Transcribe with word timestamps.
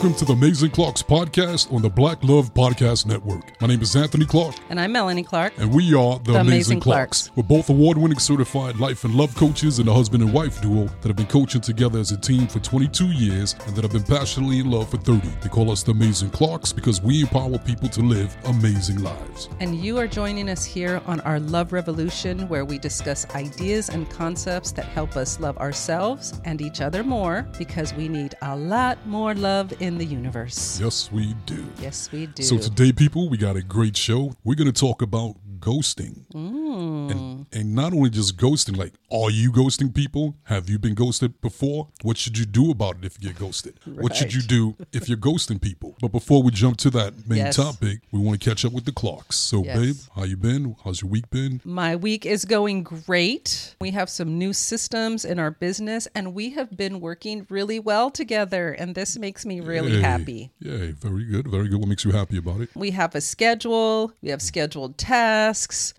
Welcome 0.00 0.16
to 0.20 0.24
the 0.24 0.32
Amazing 0.32 0.70
Clarks 0.70 1.02
podcast 1.02 1.70
on 1.74 1.82
the 1.82 1.90
Black 1.90 2.24
Love 2.24 2.54
Podcast 2.54 3.04
Network. 3.04 3.60
My 3.60 3.66
name 3.68 3.82
is 3.82 3.94
Anthony 3.94 4.24
Clark, 4.24 4.54
And 4.70 4.80
I'm 4.80 4.92
Melanie 4.92 5.22
Clark. 5.22 5.52
and 5.58 5.74
we 5.74 5.92
are 5.92 6.18
the, 6.20 6.32
The 6.32 6.40
Amazing, 6.40 6.40
Amazing 6.40 6.80
Clocks. 6.80 7.28
Clarks. 7.28 7.36
We're 7.36 7.42
both 7.42 7.68
award 7.68 7.98
winning 7.98 8.18
certified 8.18 8.76
life 8.78 9.04
and 9.04 9.14
love 9.14 9.34
coaches 9.34 9.78
and 9.78 9.86
a 9.90 9.92
husband 9.92 10.22
and 10.22 10.32
wife 10.32 10.62
duo 10.62 10.86
that 10.86 11.08
have 11.08 11.16
been 11.16 11.26
coaching 11.26 11.60
together 11.60 11.98
as 11.98 12.12
a 12.12 12.16
team 12.16 12.46
for 12.46 12.60
22 12.60 13.08
years 13.08 13.54
and 13.66 13.76
that 13.76 13.82
have 13.82 13.92
been 13.92 14.02
passionately 14.04 14.60
in 14.60 14.70
love 14.70 14.88
for 14.88 14.96
30. 14.96 15.28
They 15.42 15.50
call 15.50 15.70
us 15.70 15.82
the 15.82 15.90
Amazing 15.90 16.30
Clarks 16.30 16.72
because 16.72 17.02
we 17.02 17.20
empower 17.20 17.58
people 17.58 17.90
to 17.90 18.00
live 18.00 18.34
amazing 18.46 19.02
lives. 19.02 19.50
And 19.60 19.76
you 19.76 19.98
are 19.98 20.08
joining 20.08 20.48
us 20.48 20.64
here 20.64 21.02
on 21.04 21.20
our 21.20 21.38
Love 21.40 21.74
Revolution, 21.74 22.48
where 22.48 22.64
we 22.64 22.78
discuss 22.78 23.28
ideas 23.34 23.90
and 23.90 24.08
concepts 24.08 24.72
that 24.72 24.86
help 24.86 25.16
us 25.16 25.38
love 25.40 25.58
ourselves 25.58 26.40
and 26.46 26.62
each 26.62 26.80
other 26.80 27.04
more 27.04 27.46
because 27.58 27.92
we 27.92 28.08
need 28.08 28.34
a 28.40 28.56
lot 28.56 28.96
more 29.06 29.34
love 29.34 29.74
in 29.82 29.89
the 29.98 30.04
universe. 30.04 30.80
Yes, 30.80 31.10
we 31.12 31.34
do. 31.46 31.64
Yes, 31.80 32.10
we 32.12 32.26
do. 32.26 32.42
So 32.42 32.58
today, 32.58 32.92
people, 32.92 33.28
we 33.28 33.36
got 33.36 33.56
a 33.56 33.62
great 33.62 33.96
show. 33.96 34.34
We're 34.44 34.54
going 34.56 34.72
to 34.72 34.78
talk 34.78 35.02
about 35.02 35.36
ghosting, 35.60 36.24
Mm. 36.34 37.10
and 37.10 37.46
and 37.52 37.74
not 37.74 37.92
only 37.92 38.10
just 38.10 38.36
ghosting. 38.36 38.76
Like, 38.76 38.94
are 39.10 39.30
you 39.30 39.52
ghosting 39.52 39.92
people? 39.94 40.36
Have 40.44 40.68
you 40.70 40.78
been 40.78 40.94
ghosted 40.94 41.40
before? 41.40 41.88
What 42.02 42.16
should 42.16 42.38
you 42.38 42.44
do 42.46 42.70
about 42.70 42.96
it 42.98 43.04
if 43.04 43.16
you 43.20 43.28
get 43.28 43.38
ghosted? 43.38 43.74
What 43.84 44.14
should 44.16 44.32
you 44.34 44.42
do 44.42 44.76
if 44.92 45.08
you're 45.08 45.18
ghosting 45.18 45.60
people? 45.60 45.96
But 46.00 46.12
before 46.12 46.42
we 46.42 46.50
jump 46.50 46.76
to 46.78 46.90
that 46.90 47.28
main 47.28 47.38
Yes. 47.38 47.56
topic, 47.56 48.00
we 48.12 48.18
want 48.20 48.40
to 48.40 48.48
catch 48.50 48.64
up 48.64 48.72
with 48.72 48.84
the 48.84 48.92
Clarks. 48.92 49.36
So, 49.36 49.64
Yes. 49.64 49.78
babe, 49.78 49.96
how 50.16 50.24
you 50.24 50.36
been? 50.36 50.76
How's 50.84 51.02
your 51.02 51.10
week 51.10 51.28
been? 51.30 51.60
My 51.64 51.96
week 51.96 52.24
is 52.24 52.44
going 52.44 52.82
great. 52.82 53.74
We 53.80 53.90
have 53.92 54.08
some 54.08 54.38
new 54.38 54.52
systems 54.52 55.24
in 55.24 55.38
our 55.38 55.50
business, 55.50 56.08
and 56.14 56.34
we 56.34 56.50
have 56.50 56.76
been 56.76 57.00
working 57.00 57.46
really 57.50 57.78
well 57.80 58.10
together. 58.10 58.72
And 58.80 58.94
this 58.94 59.18
makes 59.18 59.44
me 59.44 59.60
really 59.60 59.92
Yay. 59.94 60.00
happy. 60.02 60.50
Yay, 60.60 60.92
very 60.92 61.24
good, 61.24 61.48
very 61.48 61.68
good. 61.68 61.78
What 61.80 61.88
makes 61.88 62.04
you 62.04 62.12
happy 62.12 62.36
about 62.38 62.60
it? 62.60 62.70
We 62.74 62.90
have 62.92 63.14
a 63.14 63.20
schedule, 63.20 64.12
we 64.22 64.28
have 64.30 64.40
scheduled 64.42 64.96
tasks, 64.98 65.49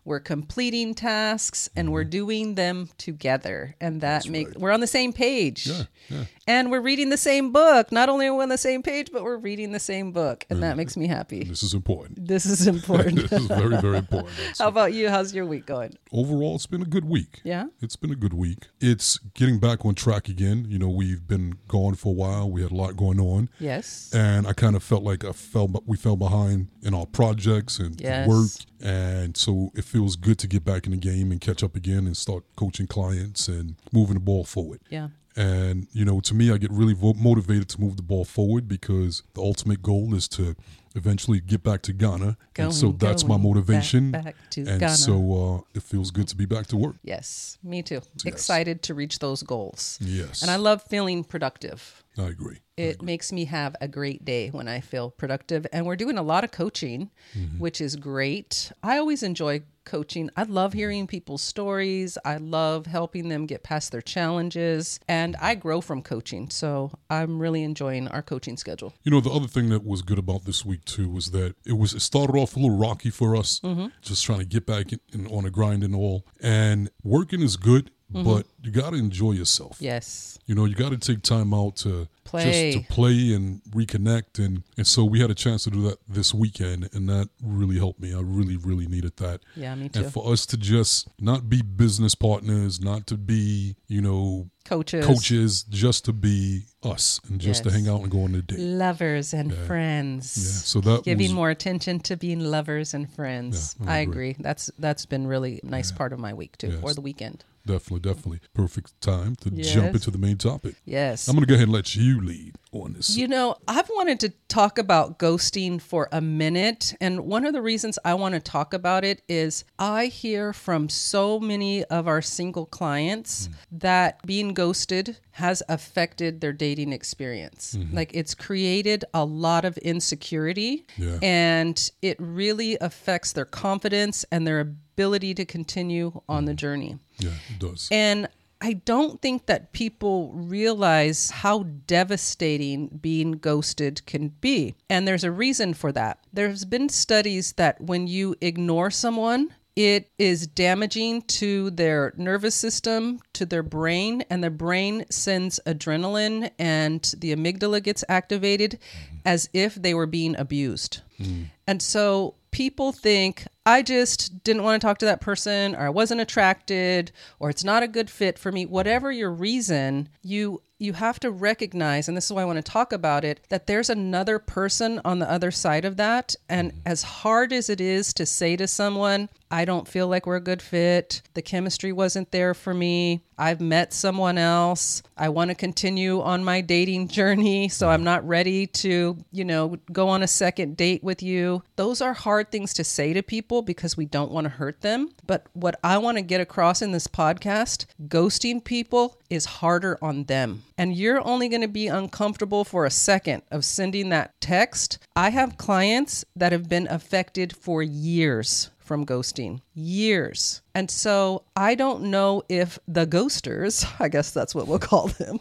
we're 0.06 0.20
completing 0.20 0.94
tasks, 0.94 1.70
and 1.76 1.92
we're 1.92 2.02
mm-hmm. 2.02 2.10
doing 2.10 2.56
them 2.56 2.90
together. 2.98 3.76
And 3.80 4.02
that 4.02 4.28
makes 4.28 4.56
we're 4.56 4.72
on 4.72 4.80
the 4.80 4.88
same 4.88 5.14
page. 5.14 5.68
Yeah, 5.68 5.84
yeah. 6.10 6.26
And 6.48 6.72
we're 6.72 6.82
reading 6.82 7.10
the 7.10 7.18
same 7.18 7.52
book. 7.52 7.92
Not 7.92 8.10
only 8.10 8.28
are 8.28 8.34
we 8.34 8.44
on 8.44 8.50
the 8.50 8.58
same 8.58 8.84
page, 8.84 9.10
but 9.12 9.24
we're 9.24 9.38
reading 9.38 9.72
the 9.72 9.80
same 9.80 10.12
book. 10.12 10.46
And 10.50 10.64
that 10.64 10.76
makes 10.78 10.98
me 10.98 11.08
happy. 11.08 11.44
This 11.44 11.64
is 11.64 11.74
important. 11.74 12.28
This 12.28 12.46
is 12.46 12.68
important. 12.68 13.16
this 13.30 13.42
is 13.42 13.48
very, 13.48 13.80
very 13.80 13.98
important. 13.98 14.34
How 14.60 14.68
about 14.68 14.94
you? 14.94 15.10
How's 15.10 15.34
your 15.34 15.46
week 15.46 15.66
going? 15.66 15.96
overall, 16.12 16.56
it's 16.56 16.66
been 16.66 16.82
a 16.82 16.86
good 16.86 17.06
week. 17.06 17.42
Yeah? 17.44 17.66
It's 17.82 17.96
been 17.96 18.12
a 18.12 18.16
good 18.16 18.34
week. 18.34 18.68
It's 18.80 19.18
getting 19.34 19.60
back 19.60 19.86
on 19.86 19.96
track 19.96 20.28
again. 20.28 20.66
You 20.68 20.80
know, 20.80 20.90
we've 20.90 21.28
been 21.28 21.58
gone 21.68 21.96
for 21.96 22.10
a 22.10 22.16
while. 22.16 22.50
We 22.50 22.62
had 22.62 22.72
a 22.72 22.76
lot 22.76 22.96
going 22.96 23.20
on. 23.20 23.50
Yes. 23.60 24.12
And 24.14 24.48
I 24.48 24.54
kind 24.54 24.76
of 24.76 24.84
felt 24.84 25.04
like 25.04 25.24
I 25.24 25.32
fell, 25.32 25.70
we 25.86 25.98
fell 25.98 26.18
behind 26.18 26.68
in 26.82 26.94
our 26.94 27.06
projects 27.06 27.80
and 27.80 28.00
Yes. 28.00 28.28
work. 28.28 28.50
And 28.84 29.38
so 29.38 29.72
it 29.76 29.84
feels 29.84 30.16
good 30.16 30.40
to 30.40 30.48
get 30.48 30.64
back 30.66 30.86
in 30.86 30.92
the 30.92 30.98
game 30.98 31.32
and 31.32 31.40
catch 31.40 31.64
up 31.64 31.76
again 31.76 32.06
and 32.08 32.16
start 32.18 32.44
coaching 32.56 32.88
clients 32.88 33.48
and 33.48 33.76
moving 33.92 34.16
the 34.16 34.20
ball 34.20 34.44
forward. 34.44 34.82
Yeah. 34.90 35.10
And, 35.38 35.88
you 35.94 36.04
know, 36.04 36.20
to 36.22 36.34
me, 36.34 36.52
I 36.52 36.58
get 36.58 36.72
really 36.72 36.94
vo- 36.94 37.14
motivated 37.14 37.70
to 37.70 37.80
move 37.82 37.96
the 37.96 38.04
ball 38.04 38.26
forward 38.26 38.68
because 38.68 39.24
the 39.34 39.42
ultimate 39.42 39.82
goal 39.82 40.14
is 40.14 40.28
to 40.30 40.58
eventually 40.94 41.40
get 41.40 41.64
back 41.64 41.82
to 41.84 41.94
Ghana. 41.94 42.36
Going, 42.54 42.66
and 42.68 42.76
so 42.76 42.92
that's 42.92 43.24
my 43.24 43.38
motivation. 43.38 44.12
back- 44.12 44.26
back 44.26 44.36
to 44.52 44.62
and 44.66 44.80
Ghana. 44.82 44.98
so 44.98 45.34
uh, 45.62 45.62
it 45.74 45.84
feels 45.84 46.12
good 46.12 46.28
to 46.28 46.36
be 46.36 46.46
back 46.46 46.68
to 46.68 46.76
work. 46.78 46.96
Yes, 47.04 47.58
me 47.64 47.82
too. 47.82 48.02
Excited 48.26 48.82
to 48.84 48.94
reach 48.94 49.20
those 49.20 49.42
goals. 49.42 49.98
Yes. 50.02 50.42
And 50.42 50.52
I 50.52 50.58
love 50.58 50.84
feeling 50.90 51.24
productive. 51.24 52.04
I 52.18 52.24
agree. 52.28 52.58
It 52.78 53.02
makes 53.02 53.32
me 53.32 53.46
have 53.46 53.76
a 53.80 53.88
great 53.88 54.26
day 54.26 54.50
when 54.50 54.68
I 54.68 54.80
feel 54.80 55.12
productive. 55.12 55.68
And 55.72 55.86
we're 55.86 55.96
doing 55.96 56.18
a 56.18 56.24
lot 56.24 56.44
of 56.44 56.52
coaching, 56.52 57.12
which 57.60 57.80
is 57.80 57.96
great. 57.96 58.72
I 58.82 58.98
always 58.98 59.22
enjoy 59.24 59.62
coaching. 59.86 60.30
I 60.36 60.44
love 60.44 60.74
hearing 60.74 61.06
people's 61.08 61.42
stories. 61.44 62.18
I 62.26 62.38
love 62.38 62.88
helping 62.88 63.30
them 63.30 63.46
get 63.46 63.62
past 63.64 63.92
their 63.92 64.02
challenges. 64.02 65.00
And 65.08 65.36
I 65.40 65.56
grow 65.56 65.80
from 65.80 66.02
coaching. 66.02 66.50
So 66.50 66.92
I'm 67.10 67.40
really 67.40 67.64
enjoying 67.64 68.08
our 68.08 68.22
coaching 68.24 68.58
schedule. 68.58 68.94
You 69.04 69.12
know, 69.12 69.22
the 69.22 69.32
other 69.32 69.48
thing 69.48 69.70
that 69.70 69.86
was 69.86 70.02
good 70.02 70.20
about 70.20 70.46
this 70.46 70.66
week 70.66 70.84
too 70.86 71.10
was 71.10 71.32
that 71.32 71.56
it 71.66 71.74
was 71.78 71.94
it 71.94 72.02
started 72.02 72.36
off 72.36 72.56
a 72.56 72.60
little 72.60 72.78
rocky 72.78 73.10
for 73.12 73.36
us, 73.36 73.60
Mm-hmm. 73.64 73.88
just 74.02 74.26
trying 74.26 74.40
to 74.40 74.46
get 74.46 74.66
back 74.66 74.92
in, 74.92 75.00
in, 75.14 75.28
on 75.28 75.46
a 75.46 75.50
grind 75.52 75.84
and 75.84 75.96
all. 75.96 76.26
And 76.42 76.90
working 77.04 77.42
is 77.42 77.58
good, 77.58 77.92
Mm-hmm. 78.14 78.24
but 78.24 78.46
you 78.62 78.72
got 78.72 78.92
to 78.92 78.98
enjoy 78.98 79.32
yourself. 79.32 79.78
Yes. 79.80 80.38
You 80.46 80.56
know, 80.56 80.66
you 80.66 80.76
got 80.76 80.90
to 80.90 80.98
take 80.98 81.22
time 81.22 81.54
out 81.54 81.78
to 81.78 82.08
Play. 82.24 82.74
just 82.74 82.88
to 82.88 82.94
play 82.94 83.34
and 83.34 83.62
reconnect, 83.72 84.44
and 84.44 84.64
and 84.78 84.86
so 84.86 85.04
we 85.04 85.20
had 85.20 85.32
a 85.32 85.36
chance 85.36 85.64
to 85.64 85.70
do 85.70 85.82
that 85.84 85.98
this 86.08 86.34
weekend, 86.34 86.90
and 86.94 87.10
that 87.10 87.30
really 87.44 87.78
helped 87.78 88.00
me. 88.00 88.14
I 88.14 88.20
really, 88.22 88.58
really 88.58 88.88
needed 88.88 89.18
that. 89.18 89.42
Yeah, 89.56 89.74
me 89.76 89.90
too. 89.90 90.04
And 90.04 90.14
for 90.14 90.32
us 90.32 90.46
to 90.48 90.58
just 90.58 91.08
not 91.20 91.50
be 91.50 91.62
business 91.62 92.16
partners, 92.16 92.80
not 92.80 93.08
to 93.08 93.18
be, 93.18 93.76
you 93.88 94.02
know, 94.02 94.50
Coaches. 94.66 95.06
coaches, 95.06 95.64
just 95.64 96.06
to 96.06 96.14
be 96.14 96.64
us 96.84 97.20
and 97.28 97.42
just 97.42 97.64
to 97.64 97.72
hang 97.72 97.88
out 97.88 98.02
and 98.02 98.12
go 98.12 98.24
on 98.24 98.36
a 98.36 98.42
date. 98.42 98.60
Lovers 98.60 99.34
and 99.34 99.54
friends. 99.54 100.38
Yeah, 100.38 100.62
so 100.62 100.82
that 100.82 101.04
giving 101.04 101.28
was, 101.28 101.34
more 101.34 101.50
attention 101.50 102.00
to 102.02 102.16
being 102.16 102.40
lovers 102.40 102.94
and 102.94 103.12
friends. 103.12 103.76
Yeah, 103.82 103.92
I 103.92 103.98
agree. 104.00 104.32
agree. 104.32 104.44
That's 104.44 104.70
that's 104.78 105.06
been 105.06 105.28
really 105.28 105.60
nice 105.64 105.92
part 105.92 106.14
of 106.14 106.20
my 106.20 106.34
week 106.34 106.58
too, 106.58 106.80
or 106.82 106.94
the 106.94 107.02
weekend. 107.02 107.44
Definitely, 107.66 108.00
definitely. 108.00 108.40
Perfect 108.54 109.00
time 109.02 109.36
to 109.38 109.52
jump 109.52 109.94
into 109.94 110.12
the 110.12 110.18
main 110.18 110.38
topic. 110.38 110.76
Yes. 110.86 111.28
I'm 111.28 111.36
going 111.36 111.46
to 111.46 111.48
go 111.48 111.56
ahead 111.56 111.68
and 111.68 111.74
let 111.74 111.96
you 111.96 112.22
lead 112.22 112.56
on 112.72 112.94
this. 112.94 113.16
You 113.16 113.28
know, 113.28 113.56
I've 113.68 113.90
wanted 113.90 114.20
to 114.22 114.30
talk 114.48 114.78
about 114.78 115.20
ghosting 115.20 115.82
for 115.82 116.10
a 116.12 116.22
minute. 116.22 116.94
And 117.00 117.22
one 117.22 117.46
of 117.46 117.54
the 117.54 117.62
reasons 117.62 118.00
I 118.04 118.14
want 118.16 118.34
to 118.34 118.40
talk 118.40 118.74
about 118.74 119.04
it 119.04 119.22
is 119.28 119.64
I 119.78 120.08
hear 120.08 120.54
from 120.54 120.90
so 120.90 121.40
many 121.40 121.84
of 121.86 122.08
our 122.08 122.22
single 122.22 122.66
clients 122.66 123.48
hmm. 123.48 123.54
that 123.80 124.26
being 124.26 124.54
ghosted 124.54 125.18
has 125.32 125.64
affected 125.70 126.42
their 126.42 126.54
dating 126.54 126.94
experience. 126.94 127.76
Mm-hmm. 127.78 127.96
Like 127.96 128.12
it's 128.14 128.36
created 128.36 129.06
a 129.14 129.24
lot 129.24 129.66
of 129.66 129.78
insecurity 129.78 130.86
Yeah. 130.98 131.20
and 131.22 131.92
it 132.02 132.18
really 132.20 132.78
affects 132.80 133.34
their 133.34 133.46
confidence 133.46 134.26
and 134.32 134.46
their 134.46 134.60
ability 134.60 134.91
to 134.96 135.46
continue 135.46 136.22
on 136.28 136.46
the 136.46 136.54
mm. 136.54 136.58
journey. 136.58 137.00
yeah, 137.18 137.32
it 137.50 137.60
does. 137.60 137.88
And 137.92 138.28
I 138.62 138.74
don't 138.74 139.20
think 139.22 139.48
that 139.48 139.74
people 139.74 140.32
realize 140.34 141.32
how 141.32 141.64
devastating 141.88 143.00
being 143.02 143.34
ghosted 143.34 144.06
can 144.06 144.30
be. 144.30 144.76
And 144.88 145.08
there's 145.08 145.24
a 145.24 145.32
reason 145.32 145.74
for 145.74 145.92
that. 145.94 146.20
There's 146.32 146.64
been 146.64 146.88
studies 146.90 147.54
that 147.54 147.82
when 147.82 148.06
you 148.06 148.36
ignore 148.40 148.92
someone, 148.92 149.56
it 149.76 150.12
is 150.20 150.46
damaging 150.48 151.24
to 151.24 151.72
their 151.72 152.14
nervous 152.18 152.54
system, 152.54 153.22
to 153.34 153.46
their 153.46 153.64
brain, 153.64 154.24
and 154.30 154.44
the 154.44 154.52
brain 154.52 155.06
sends 155.10 155.60
adrenaline 155.66 156.52
and 156.60 157.02
the 157.18 157.34
amygdala 157.34 157.82
gets 157.82 158.04
activated 158.10 158.80
mm. 158.80 159.20
as 159.26 159.50
if 159.54 159.76
they 159.76 159.94
were 159.94 160.06
being 160.06 160.36
abused. 160.38 161.02
Mm. 161.20 161.48
And 161.72 161.82
so 161.82 162.36
people 162.52 162.92
think, 162.92 163.48
I 163.66 163.82
just 163.82 164.44
didn't 164.44 164.64
want 164.64 164.82
to 164.82 164.86
talk 164.86 164.98
to 164.98 165.06
that 165.06 165.22
person, 165.22 165.74
or 165.74 165.86
I 165.86 165.90
wasn't 165.90 166.20
attracted, 166.20 167.14
or 167.40 167.50
it's 167.50 167.64
not 167.64 167.82
a 167.82 167.88
good 167.88 168.10
fit 168.10 168.38
for 168.38 168.52
me. 168.52 168.66
Whatever 168.66 169.10
your 169.10 169.32
reason, 169.32 170.10
you 170.22 170.62
you 170.80 170.92
have 170.92 171.18
to 171.22 171.32
recognize, 171.32 172.10
and 172.10 172.18
this 172.18 172.26
is 172.26 172.34
why 172.34 172.42
I 172.42 172.46
want 172.46 172.58
to 172.58 172.72
talk 172.72 172.92
about 172.92 173.24
it, 173.24 173.40
that 173.48 173.68
there's 173.68 173.90
another 173.90 174.38
person 174.38 175.00
on 175.06 175.20
the 175.20 175.32
other 175.32 175.50
side 175.50 175.86
of 175.86 175.96
that. 175.96 176.36
And 176.50 176.74
mm-hmm. 176.74 176.82
as 176.88 177.04
hard 177.04 177.54
as 177.54 177.70
it 177.70 177.80
is 177.80 178.14
to 178.16 178.26
say 178.26 178.58
to 178.58 178.68
someone, 178.68 179.30
I 179.52 179.66
don't 179.66 179.88
feel 179.88 180.08
like 180.08 180.26
we're 180.26 180.38
a 180.38 180.42
good 180.42 180.62
fit, 180.62 181.22
the 181.34 181.42
chemistry 181.42 181.92
wasn't 181.92 182.32
there 182.32 182.54
for 182.54 182.74
me, 182.74 183.22
I've 183.38 183.60
met 183.60 183.92
someone 183.92 184.38
else, 184.38 185.04
I 185.18 185.30
want 185.30 185.50
to 185.50 185.56
continue 185.56 186.22
on 186.22 186.44
my 186.44 186.62
dating 186.62 187.10
journey, 187.10 187.68
so 187.70 187.90
I'm 187.90 188.04
not 188.04 188.26
ready 188.26 188.68
to, 188.68 189.18
you 189.32 189.44
know, 189.44 189.78
go 189.92 190.08
on 190.08 190.24
a 190.24 190.28
second 190.28 190.78
date 190.78 191.04
with 191.04 191.22
you. 191.22 191.64
Those 191.76 192.02
are 192.02 192.14
hard 192.14 192.52
things 192.52 192.74
to 192.76 192.84
say 192.84 193.14
to 193.14 193.24
people 193.24 193.62
because 193.62 193.98
we 193.98 194.06
don't 194.06 194.32
want 194.32 194.46
to 194.46 194.50
hurt 194.50 194.82
them. 194.82 195.10
But 195.26 195.48
what 195.54 195.80
I 195.84 195.98
want 195.98 196.18
to 196.18 196.22
get 196.22 196.40
across 196.40 196.82
in 196.82 196.92
this 196.92 197.08
podcast, 197.08 197.86
ghosting 198.08 198.64
people 198.64 199.18
is 199.30 199.46
harder 199.46 199.98
on 200.02 200.26
them. 200.26 200.64
And 200.78 200.96
you're 200.96 201.26
only 201.28 201.50
going 201.50 201.62
to 201.62 201.68
be 201.68 201.88
uncomfortable 201.88 202.64
for 202.64 202.86
a 202.86 202.92
second 202.92 203.42
of 203.50 203.66
sending 203.66 204.10
that 204.10 204.40
text. 204.40 205.00
I 205.16 205.32
have 205.32 205.58
clients 205.58 206.24
that 206.36 206.52
have 206.52 206.70
been 206.70 206.88
affected 206.90 207.56
for 207.56 207.82
years 207.82 208.70
from 208.92 209.06
ghosting. 209.06 209.62
Years. 209.74 210.62
And 210.74 210.90
so 210.90 211.44
I 211.56 211.76
don't 211.76 212.04
know 212.04 212.44
if 212.50 212.80
the 212.88 213.06
ghosters, 213.06 213.86
I 214.00 214.08
guess 214.08 214.32
that's 214.32 214.56
what 214.56 214.68
we'll 214.68 214.80
call 214.80 215.08
them, 215.08 215.40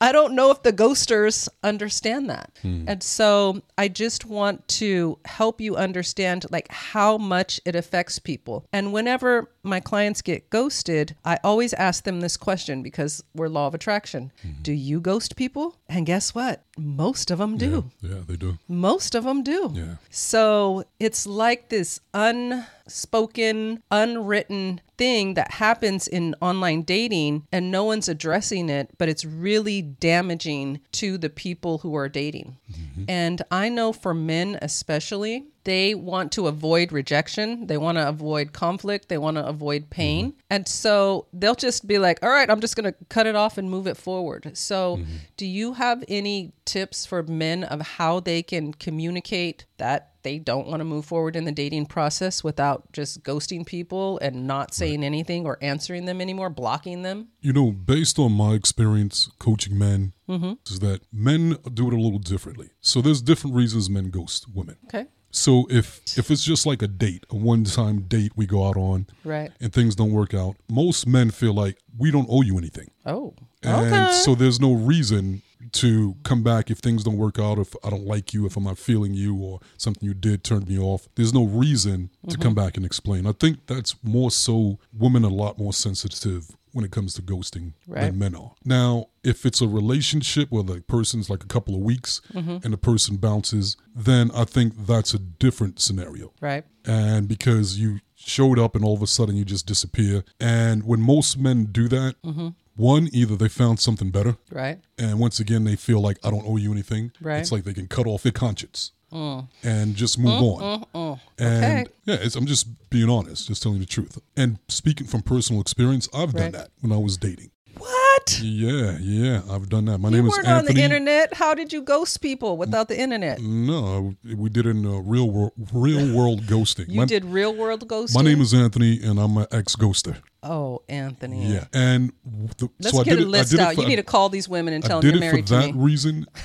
I 0.00 0.12
don't 0.12 0.34
know 0.34 0.50
if 0.50 0.62
the 0.62 0.72
ghosters 0.72 1.48
understand 1.62 2.30
that. 2.30 2.56
Hmm. 2.62 2.84
And 2.86 3.02
so 3.02 3.62
I 3.76 3.88
just 3.88 4.24
want 4.24 4.66
to 4.68 5.18
help 5.24 5.60
you 5.60 5.76
understand 5.76 6.46
like 6.50 6.70
how 6.70 7.18
much 7.18 7.60
it 7.64 7.74
affects 7.74 8.18
people. 8.18 8.66
And 8.72 8.92
whenever 8.92 9.50
my 9.62 9.80
clients 9.80 10.22
get 10.22 10.50
ghosted, 10.50 11.16
I 11.24 11.38
always 11.42 11.74
ask 11.74 12.04
them 12.04 12.20
this 12.20 12.36
question 12.36 12.82
because 12.82 13.22
we're 13.34 13.48
law 13.48 13.66
of 13.66 13.74
attraction. 13.74 14.32
Hmm. 14.42 14.62
Do 14.62 14.72
you 14.72 15.00
ghost 15.00 15.36
people? 15.36 15.76
And 15.88 16.06
guess 16.06 16.34
what? 16.34 16.62
Most 16.76 17.30
of 17.30 17.38
them 17.38 17.56
do. 17.56 17.90
Yeah, 18.00 18.20
they 18.26 18.36
do. 18.36 18.58
Most 18.68 19.14
of 19.14 19.24
them 19.24 19.42
do. 19.42 19.72
Yeah. 19.74 19.96
So 20.10 20.84
it's 21.00 21.26
like 21.26 21.70
this 21.70 22.00
unspoken, 22.14 23.82
unwritten 23.90 24.67
thing 24.96 25.34
that 25.34 25.52
happens 25.52 26.08
in 26.08 26.34
online 26.40 26.82
dating 26.82 27.46
and 27.52 27.70
no 27.70 27.84
one's 27.84 28.08
addressing 28.08 28.68
it, 28.68 28.90
but 28.98 29.08
it's 29.08 29.24
really 29.24 29.80
damaging 29.80 30.80
to 30.92 31.16
the 31.16 31.30
people 31.30 31.78
who 31.78 31.94
are 31.94 32.08
dating. 32.08 32.56
Mm-hmm. 32.70 33.04
And 33.08 33.42
I 33.50 33.68
know 33.68 33.92
for 33.92 34.12
men, 34.14 34.58
especially, 34.60 35.46
they 35.64 35.94
want 35.94 36.32
to 36.32 36.46
avoid 36.46 36.92
rejection. 36.92 37.66
They 37.66 37.76
want 37.76 37.98
to 37.98 38.08
avoid 38.08 38.52
conflict. 38.52 39.08
They 39.08 39.18
want 39.18 39.36
to 39.36 39.46
avoid 39.46 39.90
pain. 39.90 40.32
Mm-hmm. 40.32 40.40
And 40.50 40.68
so 40.68 41.26
they'll 41.32 41.54
just 41.54 41.86
be 41.86 41.98
like, 41.98 42.18
all 42.22 42.30
right, 42.30 42.48
I'm 42.48 42.60
just 42.60 42.76
going 42.76 42.90
to 42.90 42.98
cut 43.08 43.26
it 43.26 43.36
off 43.36 43.58
and 43.58 43.70
move 43.70 43.86
it 43.86 43.96
forward. 43.96 44.56
So, 44.56 44.96
mm-hmm. 44.96 45.16
do 45.36 45.46
you 45.46 45.74
have 45.74 46.04
any 46.08 46.52
tips 46.64 47.06
for 47.06 47.22
men 47.22 47.64
of 47.64 47.80
how 47.80 48.20
they 48.20 48.42
can 48.42 48.72
communicate 48.74 49.66
that 49.78 50.12
they 50.22 50.38
don't 50.38 50.66
want 50.66 50.80
to 50.80 50.84
move 50.84 51.04
forward 51.04 51.36
in 51.36 51.44
the 51.44 51.52
dating 51.52 51.86
process 51.86 52.42
without 52.42 52.90
just 52.92 53.22
ghosting 53.22 53.64
people 53.64 54.18
and 54.18 54.46
not 54.46 54.74
saying 54.74 55.04
anything 55.04 55.46
or 55.46 55.58
answering 55.62 56.04
them 56.04 56.20
anymore, 56.20 56.50
blocking 56.50 57.02
them? 57.02 57.28
You 57.40 57.52
know, 57.52 57.72
based 57.72 58.18
on 58.18 58.32
my 58.32 58.52
experience 58.52 59.30
coaching 59.38 59.78
men, 59.78 60.12
mm-hmm. 60.28 60.54
is 60.66 60.80
that 60.80 61.02
men 61.12 61.56
do 61.72 61.88
it 61.88 61.94
a 61.94 62.00
little 62.00 62.18
differently. 62.18 62.70
So 62.80 63.00
there's 63.00 63.22
different 63.22 63.56
reasons 63.56 63.88
men 63.88 64.10
ghost 64.10 64.46
women. 64.52 64.76
Okay. 64.86 65.06
So 65.30 65.66
if 65.70 66.00
if 66.16 66.30
it's 66.30 66.42
just 66.44 66.64
like 66.66 66.80
a 66.82 66.88
date, 66.88 67.24
a 67.30 67.36
one-time 67.36 68.02
date 68.02 68.32
we 68.34 68.46
go 68.46 68.66
out 68.66 68.76
on, 68.76 69.06
Right. 69.24 69.52
and 69.60 69.72
things 69.72 69.94
don't 69.94 70.12
work 70.12 70.32
out, 70.34 70.56
most 70.70 71.06
men 71.06 71.30
feel 71.30 71.52
like 71.52 71.78
we 71.98 72.10
don't 72.10 72.26
owe 72.30 72.42
you 72.42 72.56
anything. 72.58 72.90
Oh. 73.04 73.34
And 73.62 73.92
okay. 73.92 74.12
so 74.24 74.34
there's 74.34 74.60
no 74.60 74.72
reason 74.72 75.42
to 75.72 76.14
come 76.22 76.42
back 76.42 76.70
if 76.70 76.78
things 76.78 77.04
don't 77.04 77.16
work 77.18 77.38
out, 77.38 77.58
if 77.58 77.74
I 77.84 77.90
don't 77.90 78.06
like 78.06 78.32
you, 78.32 78.46
if 78.46 78.56
I'm 78.56 78.64
not 78.64 78.78
feeling 78.78 79.12
you, 79.12 79.36
or 79.36 79.60
something 79.76 80.06
you 80.06 80.14
did 80.14 80.44
turned 80.44 80.66
me 80.68 80.78
off. 80.78 81.08
There's 81.16 81.34
no 81.34 81.44
reason 81.44 82.08
to 82.28 82.34
Mm-hmm. 82.36 82.42
come 82.42 82.54
back 82.54 82.76
and 82.76 82.86
explain. 82.86 83.26
I 83.26 83.32
think 83.32 83.66
that's 83.66 83.96
more 84.02 84.30
so 84.30 84.78
women 84.96 85.24
are 85.24 85.30
a 85.30 85.34
lot 85.34 85.58
more 85.58 85.72
sensitive 85.74 86.56
when 86.78 86.84
it 86.84 86.92
comes 86.92 87.12
to 87.14 87.22
ghosting 87.22 87.72
Right. 87.88 88.02
than 88.02 88.18
men 88.20 88.34
are. 88.36 88.52
Now, 88.64 89.06
if 89.24 89.44
it's 89.44 89.60
a 89.60 89.66
relationship 89.66 90.50
where 90.52 90.62
the 90.62 90.80
person's 90.82 91.28
like 91.28 91.42
a 91.42 91.46
couple 91.48 91.74
of 91.74 91.80
weeks 91.80 92.20
Mm-hmm. 92.32 92.58
and 92.62 92.72
the 92.72 92.78
person 92.78 93.16
bounces, 93.16 93.76
then 93.94 94.30
I 94.32 94.44
think 94.44 94.86
that's 94.86 95.12
a 95.12 95.18
different 95.18 95.80
scenario 95.80 96.32
right. 96.40 96.64
and 96.86 97.26
because 97.26 97.78
you 97.78 97.98
showed 98.14 98.58
up 98.60 98.76
and 98.76 98.84
all 98.84 98.94
of 98.94 99.02
a 99.02 99.06
sudden 99.08 99.34
you 99.36 99.44
just 99.44 99.66
disappear. 99.66 100.22
And 100.38 100.84
when 100.84 101.00
most 101.00 101.36
men 101.38 101.64
do 101.72 101.88
that, 101.88 102.14
Mm-hmm. 102.24 102.48
one, 102.76 103.08
either 103.12 103.34
they 103.36 103.48
found 103.48 103.80
something 103.80 104.10
better, 104.10 104.36
Right. 104.52 104.78
and 104.96 105.18
once 105.18 105.40
again 105.40 105.64
they 105.64 105.74
feel 105.76 106.00
like 106.00 106.18
I 106.24 106.30
don't 106.30 106.46
owe 106.46 106.56
you 106.58 106.70
anything. 106.72 107.10
Right. 107.20 107.40
It's 107.40 107.50
like 107.50 107.64
they 107.64 107.74
can 107.74 107.88
cut 107.88 108.06
off 108.06 108.22
their 108.22 108.32
conscience 108.46 108.92
Uh. 109.10 109.42
and 109.62 109.94
just 109.96 110.18
move 110.18 110.42
uh, 110.42 110.44
on. 110.44 110.86
Uh, 110.94 111.16
and 111.38 111.64
Okay. 111.64 111.86
yeah, 112.04 112.16
it's, 112.20 112.36
I'm 112.36 112.46
just 112.46 112.66
being 112.90 113.08
honest, 113.08 113.48
just 113.48 113.62
telling 113.62 113.78
the 113.80 113.86
truth. 113.86 114.18
And 114.36 114.58
speaking 114.68 115.06
from 115.06 115.22
personal 115.22 115.60
experience, 115.62 116.08
I've 116.14 116.34
Right. 116.34 116.42
done 116.42 116.52
that 116.52 116.70
when 116.80 116.92
I 116.92 116.98
was 116.98 117.16
dating. 117.16 117.50
What? 117.78 118.40
Yeah, 118.42 118.98
yeah, 119.00 119.42
I've 119.48 119.68
done 119.68 119.84
that. 119.84 119.98
My 119.98 120.08
You 120.08 120.16
name 120.16 120.26
is 120.26 120.32
weren't 120.32 120.48
on 120.48 120.54
Anthony. 120.58 120.74
the 120.74 120.82
internet. 120.82 121.34
How 121.34 121.54
did 121.54 121.72
you 121.72 121.80
ghost 121.80 122.20
people 122.20 122.56
without 122.56 122.88
the 122.88 122.98
internet? 123.00 123.40
No, 123.40 124.14
we 124.24 124.50
did 124.50 124.66
it 124.66 124.70
in 124.70 124.84
a 124.84 125.00
real 125.00 125.30
world, 125.30 125.52
real 125.72 126.12
world 126.16 126.42
ghosting. 126.42 126.88
You 126.88 126.96
my, 127.00 127.04
did 127.04 127.24
real 127.24 127.54
world 127.54 127.86
ghosting. 127.88 128.14
my 128.16 128.22
name 128.22 128.40
is 128.40 128.52
Anthony, 128.52 129.00
and 129.02 129.20
I'm 129.20 129.36
an 129.36 129.46
ex 129.52 129.76
ghoster. 129.76 130.16
Oh, 130.42 130.82
Anthony. 130.88 131.46
Yeah, 131.52 131.66
and 131.72 132.12
the, 132.58 132.68
Let's 132.80 132.96
so 132.96 133.00
I 133.00 133.04
get 133.04 133.10
did 133.16 133.20
a 133.20 133.22
it. 133.22 133.28
list 133.28 133.54
I 133.54 133.56
did 133.56 133.60
out. 133.60 133.74
For, 133.76 133.80
you 133.82 133.86
need 133.88 133.96
to 133.96 134.02
call 134.02 134.28
these 134.28 134.48
women 134.48 134.74
and 134.74 134.84
I 134.84 134.88
tell 134.88 135.00
them 135.00 135.10
did 135.12 135.14
you're 135.20 135.24
it 135.24 135.30
for 135.30 135.32
married 135.36 135.46
to 135.46 135.54
that 135.54 135.74
me. 135.74 135.80
reason. 135.80 136.26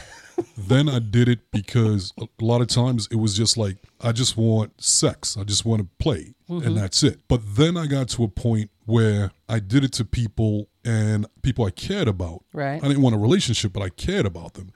then 0.57 0.89
I 0.89 0.99
did 0.99 1.27
it 1.29 1.39
because 1.51 2.13
a 2.19 2.27
lot 2.41 2.61
of 2.61 2.67
times 2.67 3.07
it 3.11 3.15
was 3.17 3.35
just 3.35 3.57
like 3.57 3.77
I 4.01 4.11
just 4.11 4.35
want 4.37 4.81
sex. 4.81 5.37
I 5.37 5.43
just 5.43 5.65
want 5.65 5.81
to 5.81 5.87
play, 6.03 6.33
Mm-hmm. 6.49 6.67
and 6.67 6.77
that's 6.77 7.03
it. 7.03 7.21
But 7.27 7.41
then 7.55 7.77
I 7.77 7.87
got 7.87 8.09
to 8.09 8.23
a 8.23 8.27
point 8.27 8.69
where 8.85 9.31
I 9.49 9.59
did 9.59 9.83
it 9.83 9.93
to 9.93 10.05
people 10.05 10.67
and 10.85 11.25
people 11.41 11.65
I 11.65 11.71
cared 11.71 12.07
about. 12.07 12.43
Right. 12.53 12.75
Mm-hmm. 12.77 12.85
I 12.85 12.87
didn't 12.89 13.03
want 13.03 13.15
a 13.15 13.19
relationship, 13.19 13.71
but 13.73 13.81
I 13.81 13.89
cared 13.89 14.25
about 14.25 14.53
them, 14.55 14.71